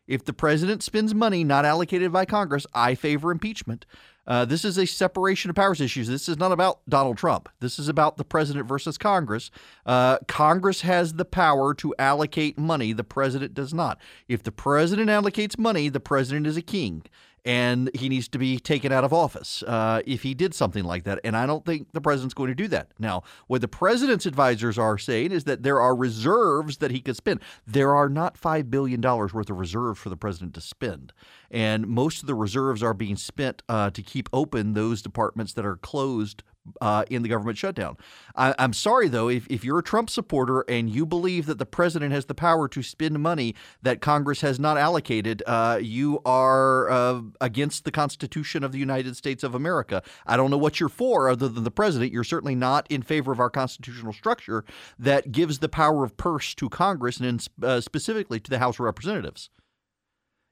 [0.06, 3.84] If the president spends money not allocated by Congress, I favor impeachment.
[4.28, 6.04] Uh, this is a separation of powers issue.
[6.04, 7.48] This is not about Donald Trump.
[7.58, 9.50] This is about the president versus Congress.
[9.84, 12.92] Uh, Congress has the power to allocate money.
[12.92, 13.98] The president does not.
[14.28, 17.02] If the president allocates money, the president is a king
[17.46, 21.04] and he needs to be taken out of office uh, if he did something like
[21.04, 21.20] that.
[21.22, 22.88] And I don't think the president's going to do that.
[22.98, 27.16] Now, what the president's advisors are saying is that there are reserves that he could
[27.16, 27.40] spend.
[27.64, 31.12] There are not $5 billion worth of reserves for the president to spend.
[31.48, 35.64] And most of the reserves are being spent uh, to keep open those departments that
[35.64, 36.42] are closed
[36.80, 37.96] uh, in the government shutdown.
[38.34, 41.66] I, am sorry, though, if, if you're a Trump supporter and you believe that the
[41.66, 46.90] president has the power to spend money that Congress has not allocated, uh, you are
[46.90, 50.02] uh, against the Constitution of the United States of America.
[50.26, 52.12] I don't know what you're for other than the president.
[52.12, 54.64] You're certainly not in favor of our constitutional structure
[54.98, 58.80] that gives the power of purse to Congress and uh, specifically to the House of
[58.80, 59.50] Representatives.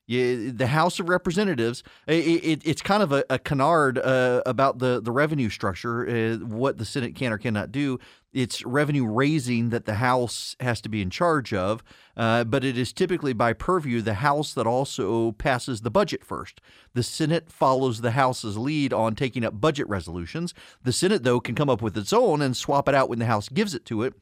[0.07, 4.79] You, the House of Representatives, it, it, it's kind of a, a canard uh, about
[4.79, 7.99] the, the revenue structure, uh, what the Senate can or cannot do.
[8.35, 11.83] It's revenue raising that the House has to be in charge of,
[12.17, 16.61] uh, but it is typically by purview the House that also passes the budget first.
[16.93, 20.53] The Senate follows the House's lead on taking up budget resolutions.
[20.83, 23.27] The Senate, though, can come up with its own and swap it out when the
[23.27, 24.15] House gives it to it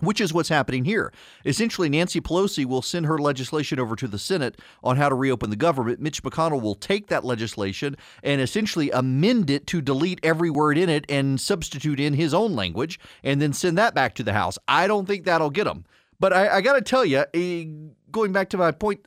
[0.00, 1.12] which is what's happening here.
[1.44, 5.50] Essentially, Nancy Pelosi will send her legislation over to the Senate on how to reopen
[5.50, 6.00] the government.
[6.00, 10.88] Mitch McConnell will take that legislation and essentially amend it to delete every word in
[10.88, 14.58] it and substitute in his own language and then send that back to the House.
[14.68, 15.84] I don't think that'll get him.
[16.18, 17.64] But I, I got to tell you, eh,
[18.10, 19.00] going back to my point,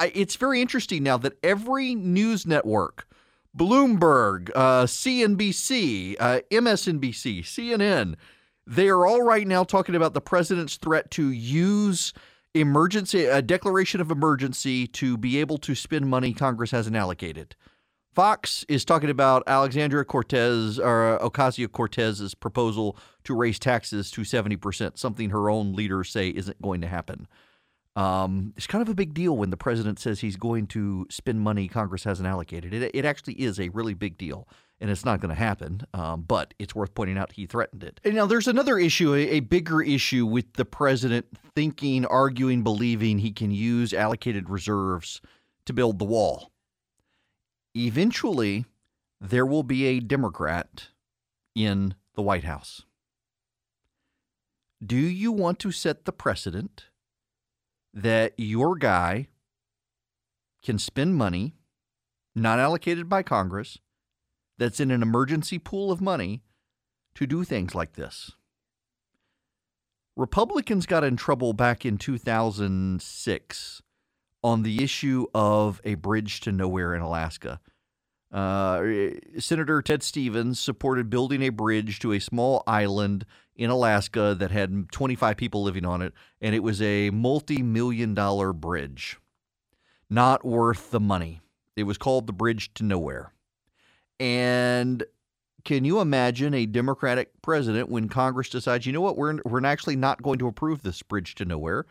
[0.00, 3.06] it's very interesting now that every news network,
[3.56, 8.14] Bloomberg, uh, CNBC, uh, MSNBC, CNN,
[8.68, 12.12] they are all right now talking about the president's threat to use
[12.54, 17.56] emergency a declaration of emergency to be able to spend money Congress hasn't allocated.
[18.14, 24.98] Fox is talking about Alexandria Cortez or Ocasio Cortez's proposal to raise taxes to 70%,
[24.98, 27.26] something her own leaders say isn't going to happen.
[27.98, 31.40] Um, it's kind of a big deal when the president says he's going to spend
[31.40, 32.72] money Congress hasn't allocated.
[32.72, 34.46] It, it actually is a really big deal
[34.80, 35.82] and it's not going to happen.
[35.92, 38.00] Um, but it's worth pointing out he threatened it.
[38.04, 41.26] And now there's another issue, a, a, bigger issue with the president
[41.56, 45.20] thinking, arguing, believing he can use allocated reserves
[45.66, 46.52] to build the wall.
[47.76, 48.64] Eventually,
[49.20, 50.86] there will be a Democrat
[51.56, 52.82] in the White House.
[54.84, 56.84] Do you want to set the precedent
[58.02, 59.28] that your guy
[60.62, 61.54] can spend money
[62.34, 63.78] not allocated by Congress
[64.56, 66.42] that's in an emergency pool of money
[67.14, 68.32] to do things like this?
[70.16, 73.82] Republicans got in trouble back in 2006
[74.42, 77.60] on the issue of a bridge to nowhere in Alaska.
[78.32, 78.82] Uh,
[79.38, 83.24] Senator Ted Stevens supported building a bridge to a small island
[83.58, 88.14] in Alaska that had 25 people living on it, and it was a multi million
[88.14, 89.18] dollar bridge.
[90.08, 91.42] Not worth the money.
[91.76, 93.32] It was called the Bridge to Nowhere.
[94.18, 95.04] And
[95.64, 99.96] can you imagine a Democratic president when Congress decides, you know what, we're, we're actually
[99.96, 101.84] not going to approve this bridge to nowhere?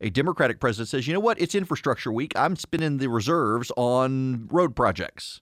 [0.00, 2.32] A Democratic president says, you know what, it's infrastructure week.
[2.36, 5.40] I'm spending the reserves on road projects.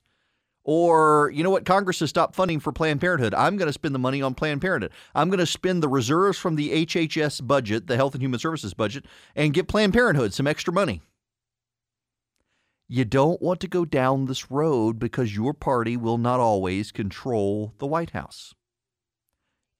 [0.63, 3.33] Or, you know what, Congress has stopped funding for Planned Parenthood.
[3.33, 4.91] I'm going to spend the money on Planned Parenthood.
[5.15, 8.75] I'm going to spend the reserves from the HHS budget, the Health and Human Services
[8.75, 9.05] budget,
[9.35, 11.01] and get Planned Parenthood some extra money.
[12.87, 17.73] You don't want to go down this road because your party will not always control
[17.79, 18.53] the White House.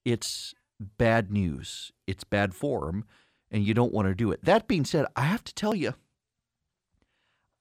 [0.04, 3.04] It's bad news, it's bad form,
[3.50, 4.44] and you don't want to do it.
[4.44, 5.94] That being said, I have to tell you,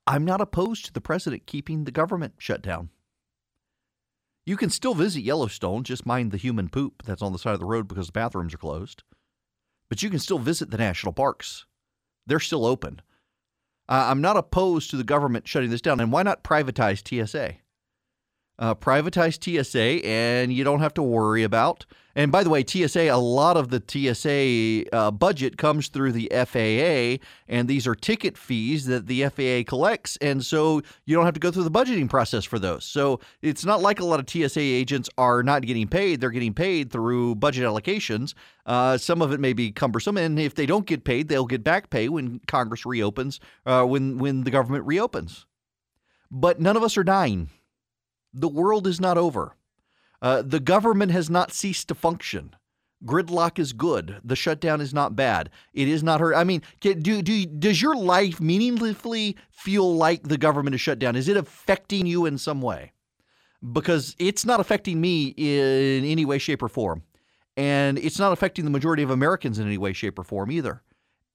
[0.07, 2.89] I'm not opposed to the president keeping the government shut down.
[4.45, 7.59] You can still visit Yellowstone, just mind the human poop that's on the side of
[7.59, 9.03] the road because the bathrooms are closed.
[9.89, 11.65] But you can still visit the national parks.
[12.25, 13.01] They're still open.
[13.87, 15.99] Uh, I'm not opposed to the government shutting this down.
[15.99, 17.55] And why not privatize TSA?
[18.62, 21.86] Uh, privatize TSA, and you don't have to worry about
[22.16, 26.30] and by the way, TSA, a lot of the TSA uh, budget comes through the
[26.32, 30.18] FAA, and these are ticket fees that the FAA collects.
[30.18, 32.84] And so you don't have to go through the budgeting process for those.
[32.84, 36.20] So it's not like a lot of TSA agents are not getting paid.
[36.20, 38.34] They're getting paid through budget allocations.
[38.66, 40.18] Uh, some of it may be cumbersome.
[40.18, 44.18] And if they don't get paid, they'll get back pay when Congress reopens, uh, when,
[44.18, 45.45] when the government reopens.
[46.30, 47.49] But none of us are dying.
[48.34, 49.55] The world is not over.
[50.21, 52.55] Uh, the government has not ceased to function.
[53.03, 54.19] Gridlock is good.
[54.23, 55.49] The shutdown is not bad.
[55.73, 56.36] It is not hurt.
[56.36, 61.15] I mean, do, do does your life meaningfully feel like the government is shut down?
[61.15, 62.93] Is it affecting you in some way?
[63.73, 67.03] Because it's not affecting me in any way, shape, or form.
[67.57, 70.84] And it's not affecting the majority of Americans in any way, shape, or form either.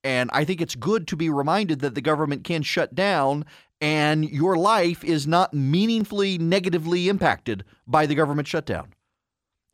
[0.02, 3.44] And I think it's good to be reminded that the government can shut down
[3.80, 8.92] and your life is not meaningfully negatively impacted by the government shutdown.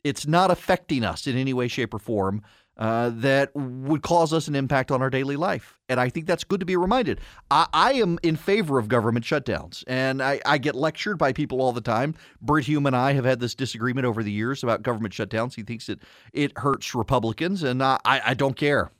[0.03, 2.43] It's not affecting us in any way, shape, or form
[2.77, 5.79] uh, that would cause us an impact on our daily life.
[5.89, 7.21] And I think that's good to be reminded.
[7.51, 11.61] I, I am in favor of government shutdowns, and I, I, get lectured by people
[11.61, 12.15] all the time.
[12.41, 15.53] Brit Hume and I have had this disagreement over the years about government shutdowns.
[15.55, 16.01] He thinks that
[16.33, 18.91] it hurts Republicans, and I, I don't care.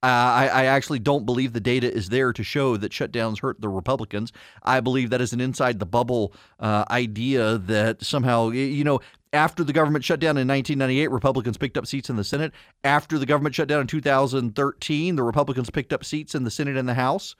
[0.00, 3.60] Uh, I, I, actually don't believe the data is there to show that shutdowns hurt
[3.60, 4.32] the Republicans.
[4.62, 9.00] I believe that is an inside the bubble uh, idea that somehow, you know,
[9.32, 12.52] after the government shut down in 1998, Republicans picked up seats in the Senate.
[12.84, 16.76] After the government shut down in 2013, the Republicans picked up seats in the Senate
[16.76, 17.34] and the House.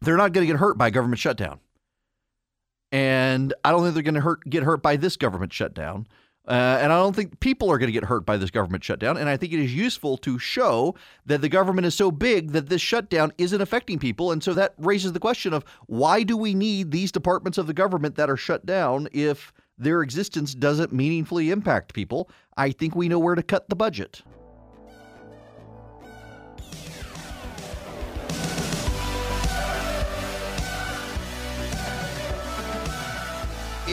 [0.00, 1.58] They're not going to get hurt by government shutdown.
[2.92, 6.06] And I don't think they're going to get hurt by this government shutdown.
[6.46, 9.16] Uh, and I don't think people are going to get hurt by this government shutdown.
[9.16, 12.68] And I think it is useful to show that the government is so big that
[12.68, 14.30] this shutdown isn't affecting people.
[14.30, 17.72] And so that raises the question of why do we need these departments of the
[17.72, 22.28] government that are shut down if their existence doesn't meaningfully impact people?
[22.56, 24.22] I think we know where to cut the budget.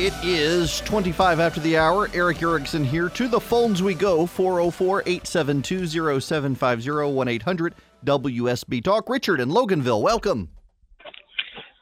[0.03, 2.09] It is 25 after the hour.
[2.15, 3.07] Erick Erickson here.
[3.09, 9.07] To the phones we go 404 872 0750 1 800 WSB Talk.
[9.07, 10.49] Richard in Loganville, welcome.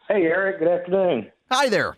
[0.10, 0.60] Hey, Erick.
[0.60, 1.32] Good afternoon.
[1.50, 1.96] Hi there.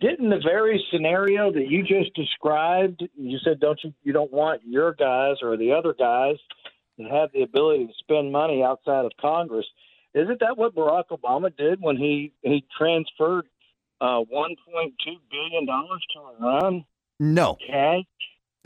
[0.00, 4.60] Didn't the very scenario that you just described, you said, don't you, you don't want
[4.64, 6.36] your guys or the other guys
[7.00, 9.66] to have the ability to spend money outside of Congress.
[10.14, 13.48] Isn't that what Barack Obama did when he, he transferred
[14.00, 14.56] uh, $1.2
[15.30, 16.84] billion to Iran?
[17.18, 17.56] No.
[17.66, 18.04] Cash?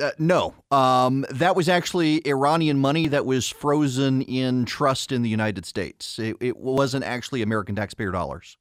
[0.00, 0.54] Uh, no.
[0.70, 6.18] Um, that was actually Iranian money that was frozen in trust in the United States.
[6.18, 8.56] It, it wasn't actually American taxpayer dollars.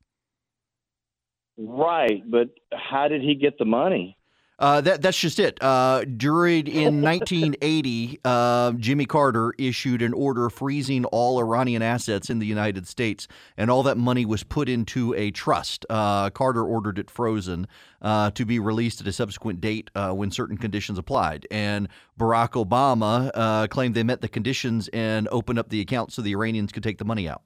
[1.57, 4.17] Right, but how did he get the money?
[4.59, 5.57] Uh, that that's just it.
[5.63, 12.39] Uh, during in 1980, uh, Jimmy Carter issued an order freezing all Iranian assets in
[12.39, 15.85] the United States, and all that money was put into a trust.
[15.89, 17.67] Uh, Carter ordered it frozen
[18.01, 21.47] uh, to be released at a subsequent date uh, when certain conditions applied.
[21.49, 21.87] And
[22.19, 26.73] Barack Obama claimed they met the conditions and opened up the account so the Iranians
[26.73, 27.43] could take the money out.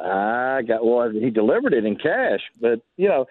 [0.00, 1.10] I got well.
[1.10, 3.26] He delivered it in cash, but you know,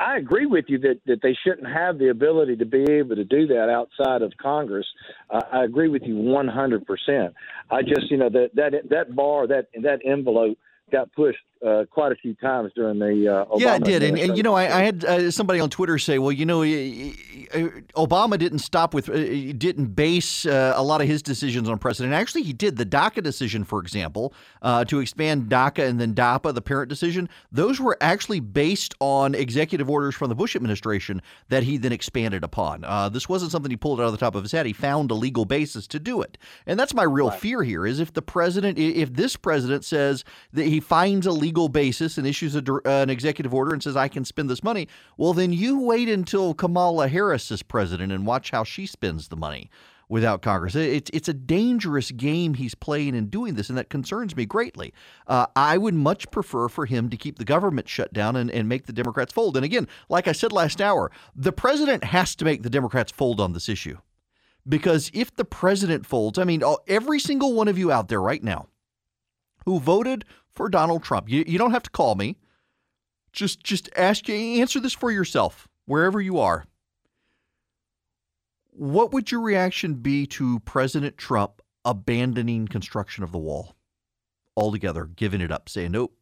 [0.00, 3.24] I agree with you that that they shouldn't have the ability to be able to
[3.24, 4.86] do that outside of Congress.
[5.28, 7.34] Uh, I agree with you 100 percent.
[7.70, 10.56] I just, you know, that that that bar, that that envelope
[10.90, 14.18] got pushed uh, quite a few times during the uh, Obama yeah, it did, and,
[14.18, 18.38] and you know, I, I had uh, somebody on Twitter say, well, you know, Obama
[18.38, 22.14] didn't stop with, uh, didn't base uh, a lot of his decisions on precedent.
[22.14, 26.54] Actually, he did the DACA decision, for example, uh, to expand DACA and then DAPA,
[26.54, 27.28] the parent decision.
[27.50, 32.44] Those were actually based on executive orders from the Bush administration that he then expanded
[32.44, 32.82] upon.
[33.12, 34.66] this wasn't something he pulled out of the top of his head.
[34.66, 36.36] He found a legal basis to do it,
[36.66, 37.40] and that's my real right.
[37.40, 41.45] fear here: is if the president, if this president says that he finds a legal
[41.52, 45.32] basis and issues a, an executive order and says, I can spend this money, well,
[45.32, 49.70] then you wait until Kamala Harris is president and watch how she spends the money
[50.08, 50.74] without Congress.
[50.74, 54.92] It's it's a dangerous game he's playing in doing this, and that concerns me greatly.
[55.26, 58.68] Uh, I would much prefer for him to keep the government shut down and, and
[58.68, 59.56] make the Democrats fold.
[59.56, 63.40] And again, like I said last hour, the president has to make the Democrats fold
[63.40, 63.98] on this issue.
[64.68, 68.42] Because if the president folds, I mean, every single one of you out there right
[68.42, 68.66] now
[69.64, 70.24] who voted
[70.56, 71.28] for Donald Trump.
[71.28, 72.36] You, you don't have to call me.
[73.32, 76.64] Just just ask answer this for yourself wherever you are.
[78.70, 83.76] What would your reaction be to President Trump abandoning construction of the wall
[84.56, 86.14] altogether, giving it up, saying nope,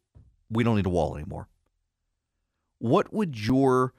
[0.49, 1.47] we don't need a wall anymore?
[2.79, 3.93] What would your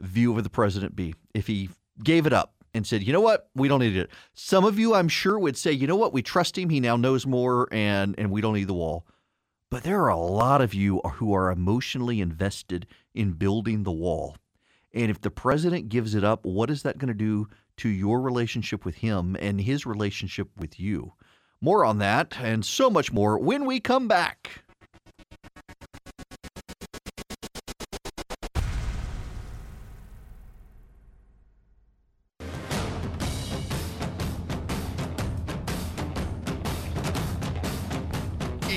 [0.00, 1.70] view of the president be if he
[2.02, 4.10] gave it up and said, you know what, we don't need it?
[4.34, 6.68] Some of you, I'm sure, would say, you know what, we trust him.
[6.68, 9.06] He now knows more, and and we don't need the wall.
[9.68, 14.36] But there are a lot of you who are emotionally invested in building the wall.
[14.94, 17.48] And if the president gives it up, what is that going to do
[17.78, 21.14] to your relationship with him and his relationship with you?
[21.60, 24.62] More on that and so much more when we come back.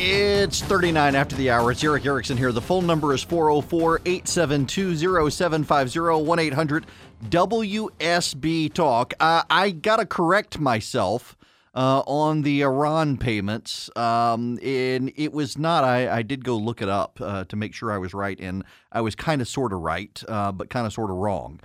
[0.02, 1.74] It's 39 after the hour.
[1.74, 2.54] It's Erick Erickson here.
[2.54, 4.95] The phone number is 404 872
[5.30, 6.86] 0750 1 800
[7.26, 9.14] WSB Talk.
[9.20, 11.36] Uh, I got to correct myself
[11.76, 13.89] uh, on the Iran payments.
[13.97, 17.74] Um, and it was not, I, I did go look it up uh, to make
[17.74, 18.39] sure I was right.
[18.39, 21.60] And I was kind of sort of right, uh, but kind of sort of wrong.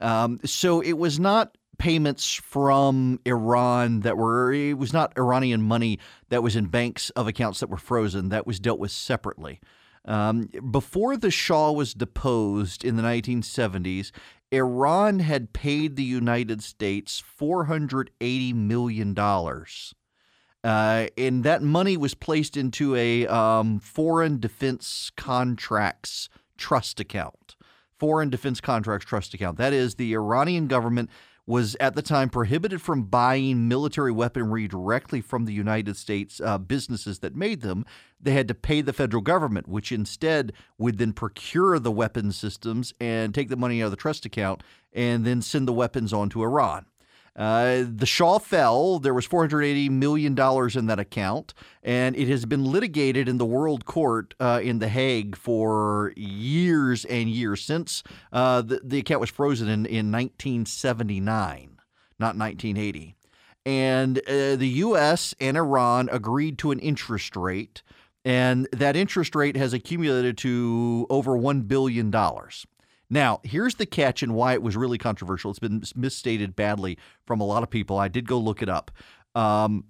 [0.00, 5.98] Um, so it was not payments from Iran that were, it was not Iranian money
[6.28, 8.28] that was in banks of accounts that were frozen.
[8.28, 9.60] That was dealt with separately.
[10.04, 14.12] Um, before the Shah was deposed in the 1970s,
[14.52, 19.18] Iran had paid the United States $480 million.
[19.18, 26.28] Uh, and that money was placed into a um, foreign defense contracts
[26.58, 27.56] trust account.
[27.98, 29.56] Foreign defense contracts trust account.
[29.56, 31.08] That is, the Iranian government
[31.50, 36.56] was at the time prohibited from buying military weaponry directly from the United States uh,
[36.56, 37.84] businesses that made them.
[38.20, 42.94] They had to pay the federal government, which instead would then procure the weapon systems
[43.00, 46.28] and take the money out of the trust account and then send the weapons on
[46.28, 46.86] to Iran.
[47.36, 48.98] Uh, the Shah fell.
[48.98, 53.84] There was $480 million in that account, and it has been litigated in the World
[53.84, 58.02] Court uh, in The Hague for years and years since
[58.32, 61.78] uh, the, the account was frozen in, in 1979,
[62.18, 63.14] not 1980.
[63.64, 65.34] And uh, the U.S.
[65.38, 67.82] and Iran agreed to an interest rate,
[68.24, 72.10] and that interest rate has accumulated to over $1 billion.
[73.10, 75.50] Now, here's the catch and why it was really controversial.
[75.50, 76.96] It's been misstated badly
[77.26, 77.98] from a lot of people.
[77.98, 78.92] I did go look it up.
[79.34, 79.84] Um,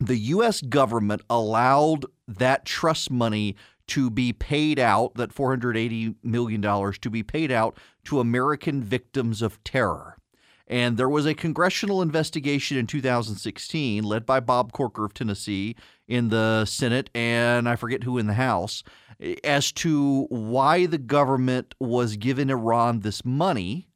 [0.00, 0.60] the U.S.
[0.62, 3.54] government allowed that trust money
[3.88, 9.62] to be paid out, that $480 million to be paid out to American victims of
[9.62, 10.16] terror.
[10.66, 15.76] And there was a congressional investigation in 2016 led by Bob Corker of Tennessee
[16.08, 18.82] in the Senate and I forget who in the House
[19.20, 23.88] eh, as to why the government was giving Iran this money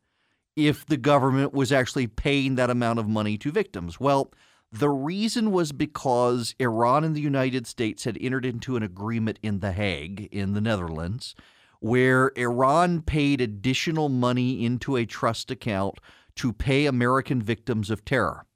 [0.57, 4.01] if the government was actually paying that amount of money to victims.
[4.01, 4.33] Well,
[4.71, 9.61] the reason was because Iran and the United States had entered into an agreement in
[9.61, 11.35] The Hague, in the Netherlands,
[11.81, 16.01] where Iran paid additional money into a trust account
[16.39, 18.47] to pay American victims of terror.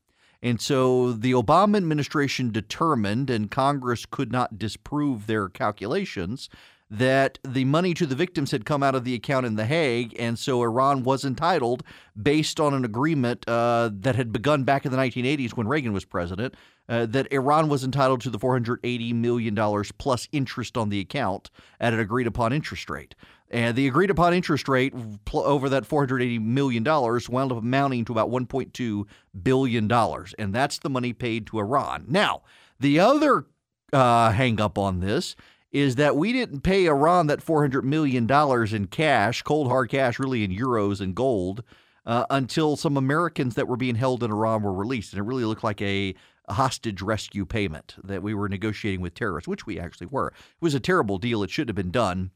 [0.42, 6.48] And so the Obama administration determined, and Congress could not disprove their calculations,
[6.92, 10.14] that the money to the victims had come out of the account in The Hague,
[10.18, 11.82] and so Iran was entitled,
[12.20, 16.04] based on an agreement uh, that had begun back in the 1980s when Reagan was
[16.04, 16.54] president,
[16.90, 21.94] uh, that Iran was entitled to the $480 million plus interest on the account at
[21.94, 23.14] an agreed upon interest rate.
[23.52, 24.94] And the agreed upon interest rate
[25.26, 29.04] pl- over that $480 million wound up amounting to about $1.2
[29.42, 29.92] billion.
[30.38, 32.06] And that's the money paid to Iran.
[32.08, 32.42] Now,
[32.80, 33.44] the other
[33.92, 35.36] uh, hang up on this
[35.70, 38.26] is that we didn't pay Iran that $400 million
[38.74, 41.62] in cash, cold hard cash, really in euros and gold,
[42.06, 45.12] uh, until some Americans that were being held in Iran were released.
[45.12, 46.14] And it really looked like a,
[46.48, 50.28] a hostage rescue payment that we were negotiating with terrorists, which we actually were.
[50.28, 51.42] It was a terrible deal.
[51.42, 52.30] It should have been done.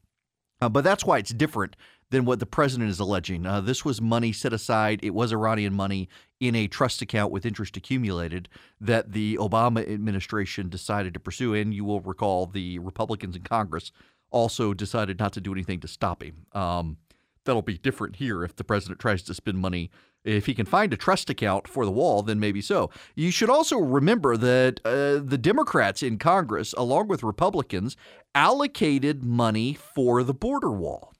[0.60, 1.76] Uh, but that's why it's different
[2.10, 3.46] than what the president is alleging.
[3.46, 5.00] Uh, this was money set aside.
[5.02, 8.48] It was Iranian money in a trust account with interest accumulated
[8.80, 11.54] that the Obama administration decided to pursue.
[11.54, 13.90] And you will recall the Republicans in Congress
[14.30, 16.46] also decided not to do anything to stop him.
[16.52, 16.98] Um,
[17.44, 19.90] that'll be different here if the president tries to spend money.
[20.26, 22.90] If he can find a trust account for the wall, then maybe so.
[23.14, 27.96] You should also remember that uh, the Democrats in Congress, along with Republicans,
[28.34, 31.12] allocated money for the border wall.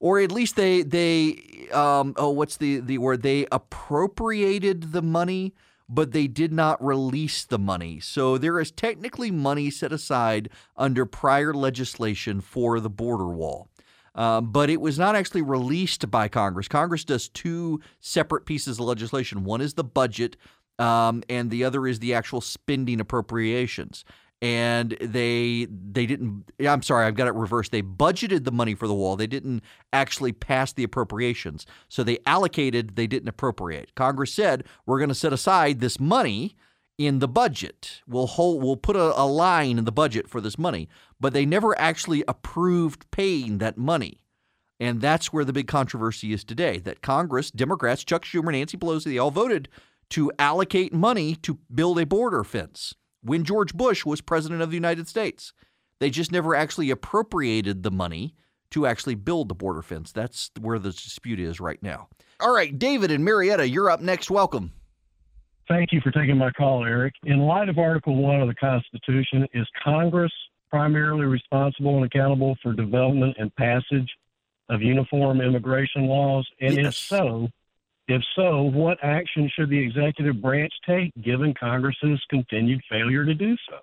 [0.00, 3.22] Or at least they they um, oh what's the the word?
[3.22, 5.54] They appropriated the money
[5.88, 7.98] but they did not release the money.
[7.98, 13.68] So there is technically money set aside under prior legislation for the border wall
[14.14, 16.68] um, but it was not actually released by Congress.
[16.68, 19.44] Congress does two separate pieces of legislation.
[19.44, 20.36] One is the budget,
[20.78, 24.04] um, and the other is the actual spending appropriations
[24.40, 27.72] and they they didn't I'm sorry, I've got it reversed.
[27.72, 29.16] They budgeted the money for the wall.
[29.16, 31.66] They didn't actually pass the appropriations.
[31.88, 33.94] So they allocated, they didn't appropriate.
[33.94, 36.56] Congress said, "We're going to set aside this money
[36.98, 38.02] in the budget.
[38.06, 40.88] We'll hold we'll put a, a line in the budget for this money."
[41.20, 44.20] But they never actually approved paying that money.
[44.80, 49.04] And that's where the big controversy is today that Congress, Democrats, Chuck Schumer, Nancy Pelosi,
[49.04, 49.68] they all voted
[50.10, 54.76] to allocate money to build a border fence when George Bush was president of the
[54.76, 55.52] United States.
[55.98, 58.34] They just never actually appropriated the money
[58.70, 60.12] to actually build the border fence.
[60.12, 62.08] That's where the dispute is right now.
[62.40, 64.30] All right, David and Marietta, you're up next.
[64.30, 64.72] Welcome.
[65.66, 67.14] Thank you for taking my call, Erick.
[67.24, 70.32] In light of Article 1 of the Constitution, is Congress
[70.70, 74.10] primarily responsible and accountable for development and passage
[74.68, 76.46] of uniform immigration laws?
[76.60, 76.86] And yes.
[76.86, 77.48] if so,
[78.08, 83.56] if so, what action should the executive branch take given Congress's continued failure to do
[83.68, 83.76] so?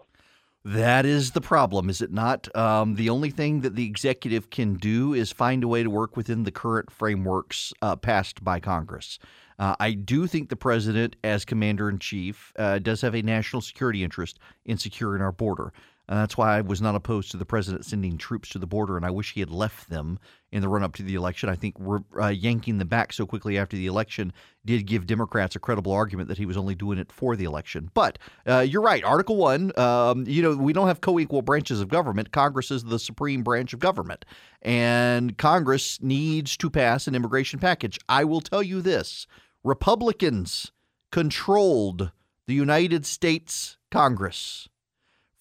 [0.68, 2.54] That is the problem, is it not?
[2.56, 6.18] Um, the only thing that the executive can do is find a way to work
[6.18, 9.20] within the current frameworks uh, passed by Congress.
[9.60, 13.62] Uh, I do think the president, as commander in chief, uh, does have a national
[13.62, 15.72] security interest in securing our border.
[16.08, 18.96] Uh, that's why I was not opposed to the president sending troops to the border,
[18.96, 20.20] and I wish he had left them
[20.52, 21.50] in the run up to the election.
[21.50, 21.76] I think
[22.22, 24.32] uh, yanking them back so quickly after the election
[24.64, 27.90] did give Democrats a credible argument that he was only doing it for the election.
[27.94, 29.04] But uh, you're right.
[29.04, 32.32] Article 1, um, you know, we don't have co equal branches of government.
[32.32, 34.26] Congress is the supreme branch of government,
[34.62, 38.00] and Congress needs to pass an immigration package.
[38.08, 39.26] I will tell you this
[39.64, 40.72] Republicans
[41.12, 42.12] controlled
[42.46, 44.70] the United States Congress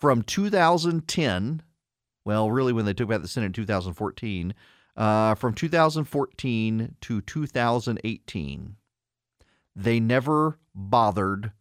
[0.04, 1.62] from 2010,
[2.26, 4.52] well, really when they took back the Senate in 2014,
[4.98, 8.76] uh, from 2014 to 2018,
[9.74, 11.52] they never bothered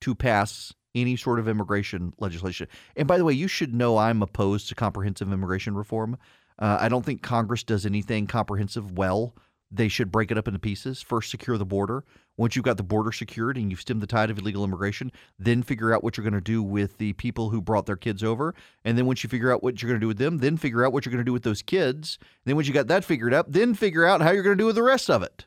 [0.00, 2.68] to pass any sort of immigration legislation.
[2.94, 6.18] And by the way, you should know I'm opposed to comprehensive immigration reform.
[6.60, 9.34] Uh, I don't think Congress does anything comprehensive well.
[9.70, 11.02] They should break it up into pieces.
[11.02, 12.04] First, secure the border.
[12.36, 15.62] Once you've got the border secured and you've stemmed the tide of illegal immigration, then
[15.62, 18.54] figure out what you're going to do with the people who brought their kids over.
[18.84, 20.84] And then once you figure out what you're going to do with them, then figure
[20.84, 22.18] out what you're going to do with those kids.
[22.20, 24.62] And then once you got that figured out, then figure out how you're going to
[24.62, 25.46] do with the rest of it.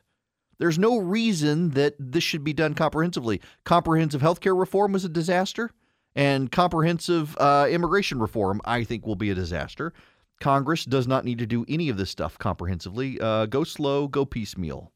[0.58, 3.40] There's no reason that this should be done comprehensively.
[3.64, 5.70] Comprehensive health care reform was a disaster,
[6.14, 9.94] and comprehensive uh, immigration reform, I think, will be a disaster.
[10.40, 13.20] Congress does not need to do any of this stuff comprehensively.
[13.20, 14.90] Uh, go slow, go piecemeal.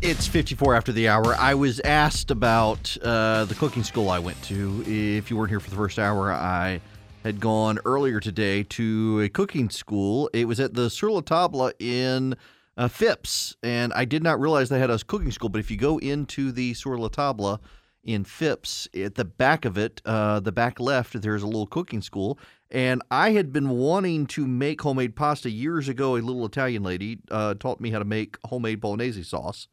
[0.00, 1.34] It's 54 after the hour.
[1.34, 4.84] I was asked about uh, the cooking school I went to.
[4.86, 6.80] If you weren't here for the first hour, I
[7.24, 10.30] had gone earlier today to a cooking school.
[10.32, 12.36] It was at the Sur La in
[12.76, 15.48] uh, Phipps, and I did not realize they had a cooking school.
[15.48, 17.60] But if you go into the Sur La Table
[18.06, 18.88] in Phipps.
[18.94, 22.38] At the back of it, uh, the back left, there's a little cooking school.
[22.70, 26.16] And I had been wanting to make homemade pasta years ago.
[26.16, 29.68] A little Italian lady uh, taught me how to make homemade bolognese sauce.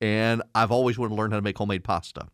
[0.00, 2.28] And I've always wanted to learn how to make homemade pasta.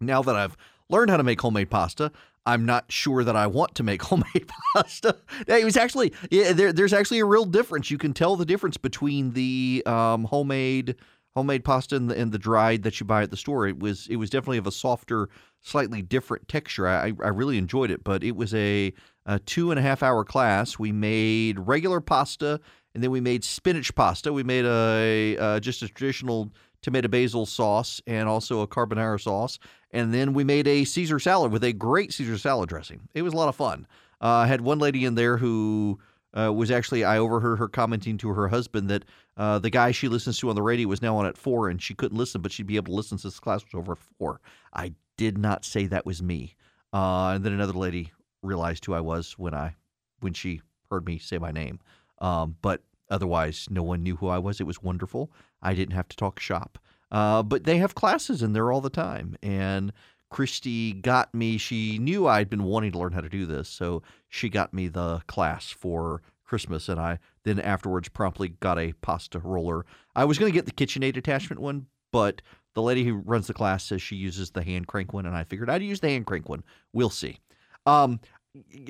[0.00, 0.56] Now that I've
[0.88, 2.12] learned how to make homemade pasta,
[2.44, 5.16] I'm not sure that I want to make homemade pasta.
[5.46, 7.90] It was actually yeah, there, there's actually a real difference.
[7.90, 10.96] You can tell the difference between the um, homemade
[11.34, 13.66] homemade pasta and the, and the dried that you buy at the store.
[13.66, 15.28] It was it was definitely of a softer,
[15.60, 16.86] slightly different texture.
[16.86, 18.92] I, I really enjoyed it, but it was a,
[19.26, 20.78] a two and a half hour class.
[20.78, 22.60] We made regular pasta
[22.94, 24.32] and then we made spinach pasta.
[24.32, 26.52] We made a, a just a traditional
[26.82, 29.58] tomato basil sauce and also a carbonara sauce.
[29.90, 33.08] And then we made a Caesar salad with a great Caesar salad dressing.
[33.14, 33.86] It was a lot of fun.
[34.20, 35.98] Uh, I had one lady in there who
[36.34, 39.04] uh, was actually, I overheard her commenting to her husband that
[39.36, 41.80] uh, the guy she listens to on the radio was now on at four and
[41.80, 44.40] she couldn't listen, but she'd be able to listen since class was over at four.
[44.72, 46.54] I did not say that was me.
[46.92, 48.12] Uh, and then another lady
[48.42, 49.76] realized who I was when I
[50.20, 50.60] when she
[50.90, 51.80] heard me say my name.
[52.18, 54.60] Um, but otherwise, no one knew who I was.
[54.60, 55.30] It was wonderful.
[55.62, 56.78] I didn't have to talk shop.
[57.10, 59.36] Uh, but they have classes in there all the time.
[59.42, 59.92] And
[60.30, 63.68] Christy got me, she knew I'd been wanting to learn how to do this.
[63.68, 66.88] So she got me the class for Christmas.
[66.88, 69.84] And I then afterwards promptly got a pasta roller.
[70.16, 72.40] I was going to get the KitchenAid attachment one, but
[72.74, 75.26] the lady who runs the class says she uses the hand crank one.
[75.26, 76.64] And I figured I'd use the hand crank one.
[76.94, 77.38] We'll see.
[77.84, 78.20] Um,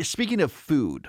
[0.02, 1.08] speaking of food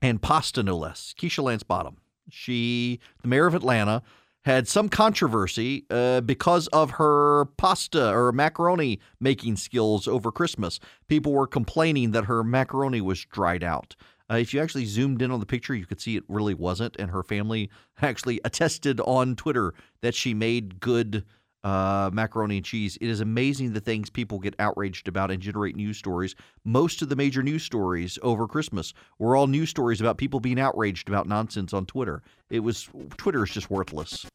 [0.00, 1.98] and pasta, no less, Keisha Lance Bottoms,
[2.30, 4.02] she, the mayor of Atlanta,
[4.44, 10.78] had some controversy uh, because of her pasta or macaroni making skills over Christmas.
[11.08, 13.96] People were complaining that her macaroni was dried out.
[14.30, 16.96] Uh, if you actually zoomed in on the picture, you could see it really wasn't.
[16.98, 17.70] And her family
[18.02, 21.24] actually attested on Twitter that she made good
[21.64, 22.96] uh, macaroni and cheese.
[23.00, 26.36] It is amazing the things people get outraged about and generate news stories.
[26.64, 30.60] Most of the major news stories over Christmas were all news stories about people being
[30.60, 32.22] outraged about nonsense on Twitter.
[32.50, 34.26] It was Twitter is just worthless.